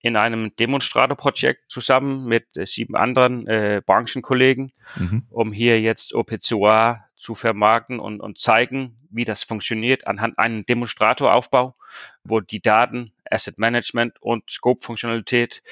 in 0.00 0.16
einem 0.16 0.54
Demonstratorprojekt 0.56 1.70
zusammen 1.70 2.26
mit 2.26 2.56
äh, 2.56 2.66
sieben 2.66 2.94
anderen 2.94 3.46
äh, 3.46 3.82
Branchenkollegen, 3.84 4.72
mhm. 4.96 5.26
um 5.30 5.52
hier 5.52 5.80
jetzt 5.80 6.14
OPCOA 6.14 7.04
zu 7.16 7.34
vermarkten 7.34 7.98
und, 7.98 8.20
und 8.20 8.38
zeigen, 8.38 8.96
wie 9.10 9.24
das 9.24 9.42
funktioniert 9.42 10.06
anhand 10.06 10.38
einem 10.38 10.64
Demonstratoraufbau, 10.66 11.74
wo 12.22 12.40
die 12.40 12.60
Daten, 12.60 13.12
Asset 13.28 13.58
Management 13.58 14.20
und 14.22 14.48
Scope-Funktionalität 14.48 15.62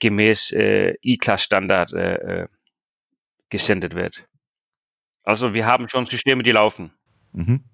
gemäß 0.00 0.52
äh, 0.52 0.94
E-Class-Standard 1.02 1.92
äh, 1.92 2.14
äh, 2.14 2.48
gesendet 3.50 3.94
wird. 3.94 4.24
Also 5.26 5.54
wir 5.54 5.66
haben 5.66 5.88
schon 5.88 6.06
Systeme, 6.06 6.42
die 6.44 6.52
laufen. 6.52 6.92
Mhm. 7.32 7.64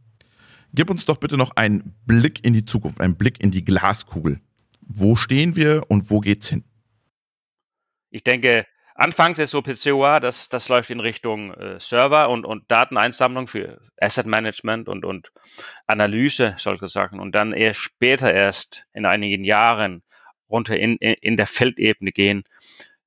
Gib 0.72 0.88
uns 0.88 1.04
doch 1.04 1.18
bitte 1.18 1.36
noch 1.36 1.54
einen 1.54 1.94
Blick 2.06 2.44
in 2.44 2.54
die 2.54 2.64
Zukunft, 2.64 3.00
einen 3.00 3.16
Blick 3.16 3.40
in 3.40 3.50
die 3.50 3.64
Glaskugel. 3.64 4.40
Wo 4.80 5.16
stehen 5.16 5.54
wir 5.54 5.82
und 5.88 6.10
wo 6.10 6.20
geht's 6.20 6.48
hin? 6.48 6.64
Ich 8.10 8.24
denke, 8.24 8.66
anfangs 8.94 9.38
ist 9.38 9.54
OPCOA, 9.54 10.18
das, 10.18 10.48
das 10.48 10.70
läuft 10.70 10.88
in 10.88 11.00
Richtung 11.00 11.52
äh, 11.52 11.78
Server 11.78 12.30
und, 12.30 12.46
und 12.46 12.70
Dateneinsammlung 12.70 13.48
für 13.48 13.82
Asset 14.00 14.26
Management 14.26 14.88
und, 14.88 15.04
und 15.04 15.30
Analyse, 15.86 16.54
solche 16.56 16.88
Sachen. 16.88 17.20
Und 17.20 17.34
dann 17.34 17.52
eher 17.52 17.74
später 17.74 18.32
erst 18.32 18.86
in 18.94 19.04
einigen 19.04 19.44
Jahren 19.44 20.02
runter 20.48 20.78
in, 20.78 20.96
in, 20.96 21.14
in 21.20 21.36
der 21.36 21.46
Feldebene 21.46 22.12
gehen 22.12 22.44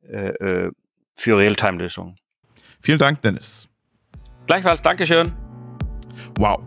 äh, 0.08 0.30
äh 0.30 0.72
für 1.18 1.38
Realtime-Lösungen. 1.38 2.20
Vielen 2.82 3.00
Dank, 3.00 3.22
Dennis. 3.22 3.70
Gleichfalls, 4.48 4.82
Dankeschön. 4.82 5.32
Wow. 6.38 6.60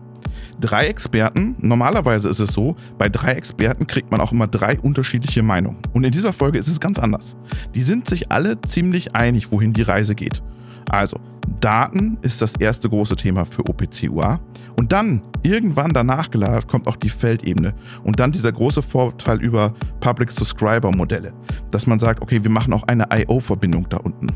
Drei 0.61 0.87
Experten, 0.87 1.55
normalerweise 1.61 2.29
ist 2.29 2.41
es 2.41 2.53
so, 2.53 2.75
bei 2.99 3.09
drei 3.09 3.33
Experten 3.33 3.87
kriegt 3.87 4.11
man 4.11 4.21
auch 4.21 4.33
immer 4.33 4.49
drei 4.49 4.79
unterschiedliche 4.81 5.43
Meinungen. 5.43 5.79
Und 5.93 6.03
in 6.03 6.11
dieser 6.11 6.33
Folge 6.33 6.59
ist 6.59 6.67
es 6.67 6.81
ganz 6.81 6.99
anders. 6.99 7.37
Die 7.75 7.83
sind 7.83 8.09
sich 8.09 8.33
alle 8.33 8.61
ziemlich 8.63 9.15
einig, 9.15 9.53
wohin 9.53 9.73
die 9.73 9.83
Reise 9.83 10.17
geht. 10.17 10.43
Also, 10.91 11.21
Daten 11.61 12.19
ist 12.23 12.43
das 12.43 12.55
erste 12.57 12.89
große 12.89 13.15
Thema 13.15 13.45
für 13.45 13.69
OPC-UA. 13.69 14.41
Und 14.77 14.93
dann, 14.93 15.23
irgendwann 15.43 15.93
danach 15.93 16.31
gelagert, 16.31 16.67
kommt 16.67 16.89
auch 16.89 16.97
die 16.97 17.09
Feldebene. 17.09 17.75
Und 18.03 18.19
dann 18.19 18.33
dieser 18.33 18.53
große 18.53 18.83
Vorteil 18.83 19.41
über 19.41 19.75
Public-Subscriber-Modelle, 20.01 21.33
dass 21.71 21.87
man 21.87 21.99
sagt, 21.99 22.21
okay, 22.21 22.43
wir 22.43 22.51
machen 22.51 22.73
auch 22.73 22.83
eine 22.85 23.07
I.O.-Verbindung 23.13 23.89
da 23.89 23.99
unten. 23.99 24.29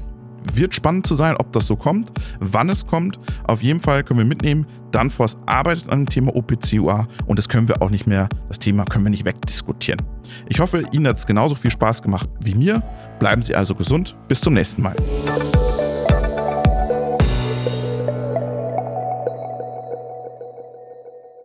Wird 0.54 0.74
spannend 0.74 1.06
zu 1.06 1.14
sein, 1.14 1.36
ob 1.36 1.52
das 1.52 1.66
so 1.66 1.76
kommt, 1.76 2.10
wann 2.40 2.68
es 2.68 2.86
kommt. 2.86 3.18
Auf 3.44 3.62
jeden 3.62 3.80
Fall 3.80 4.04
können 4.04 4.18
wir 4.18 4.26
mitnehmen, 4.26 4.66
Danfoss 4.90 5.38
arbeitet 5.46 5.88
an 5.90 6.00
dem 6.00 6.08
Thema 6.08 6.34
OPC-UA 6.36 7.08
und 7.26 7.38
das 7.38 7.48
können 7.48 7.68
wir 7.68 7.82
auch 7.82 7.90
nicht 7.90 8.06
mehr, 8.06 8.28
das 8.48 8.58
Thema 8.58 8.84
können 8.84 9.04
wir 9.04 9.10
nicht 9.10 9.24
wegdiskutieren. 9.24 10.00
Ich 10.48 10.60
hoffe, 10.60 10.84
Ihnen 10.92 11.06
hat 11.06 11.18
es 11.18 11.26
genauso 11.26 11.54
viel 11.54 11.70
Spaß 11.70 12.02
gemacht 12.02 12.28
wie 12.44 12.54
mir. 12.54 12.82
Bleiben 13.18 13.42
Sie 13.42 13.54
also 13.54 13.74
gesund. 13.74 14.16
Bis 14.28 14.40
zum 14.40 14.54
nächsten 14.54 14.82
Mal. 14.82 14.96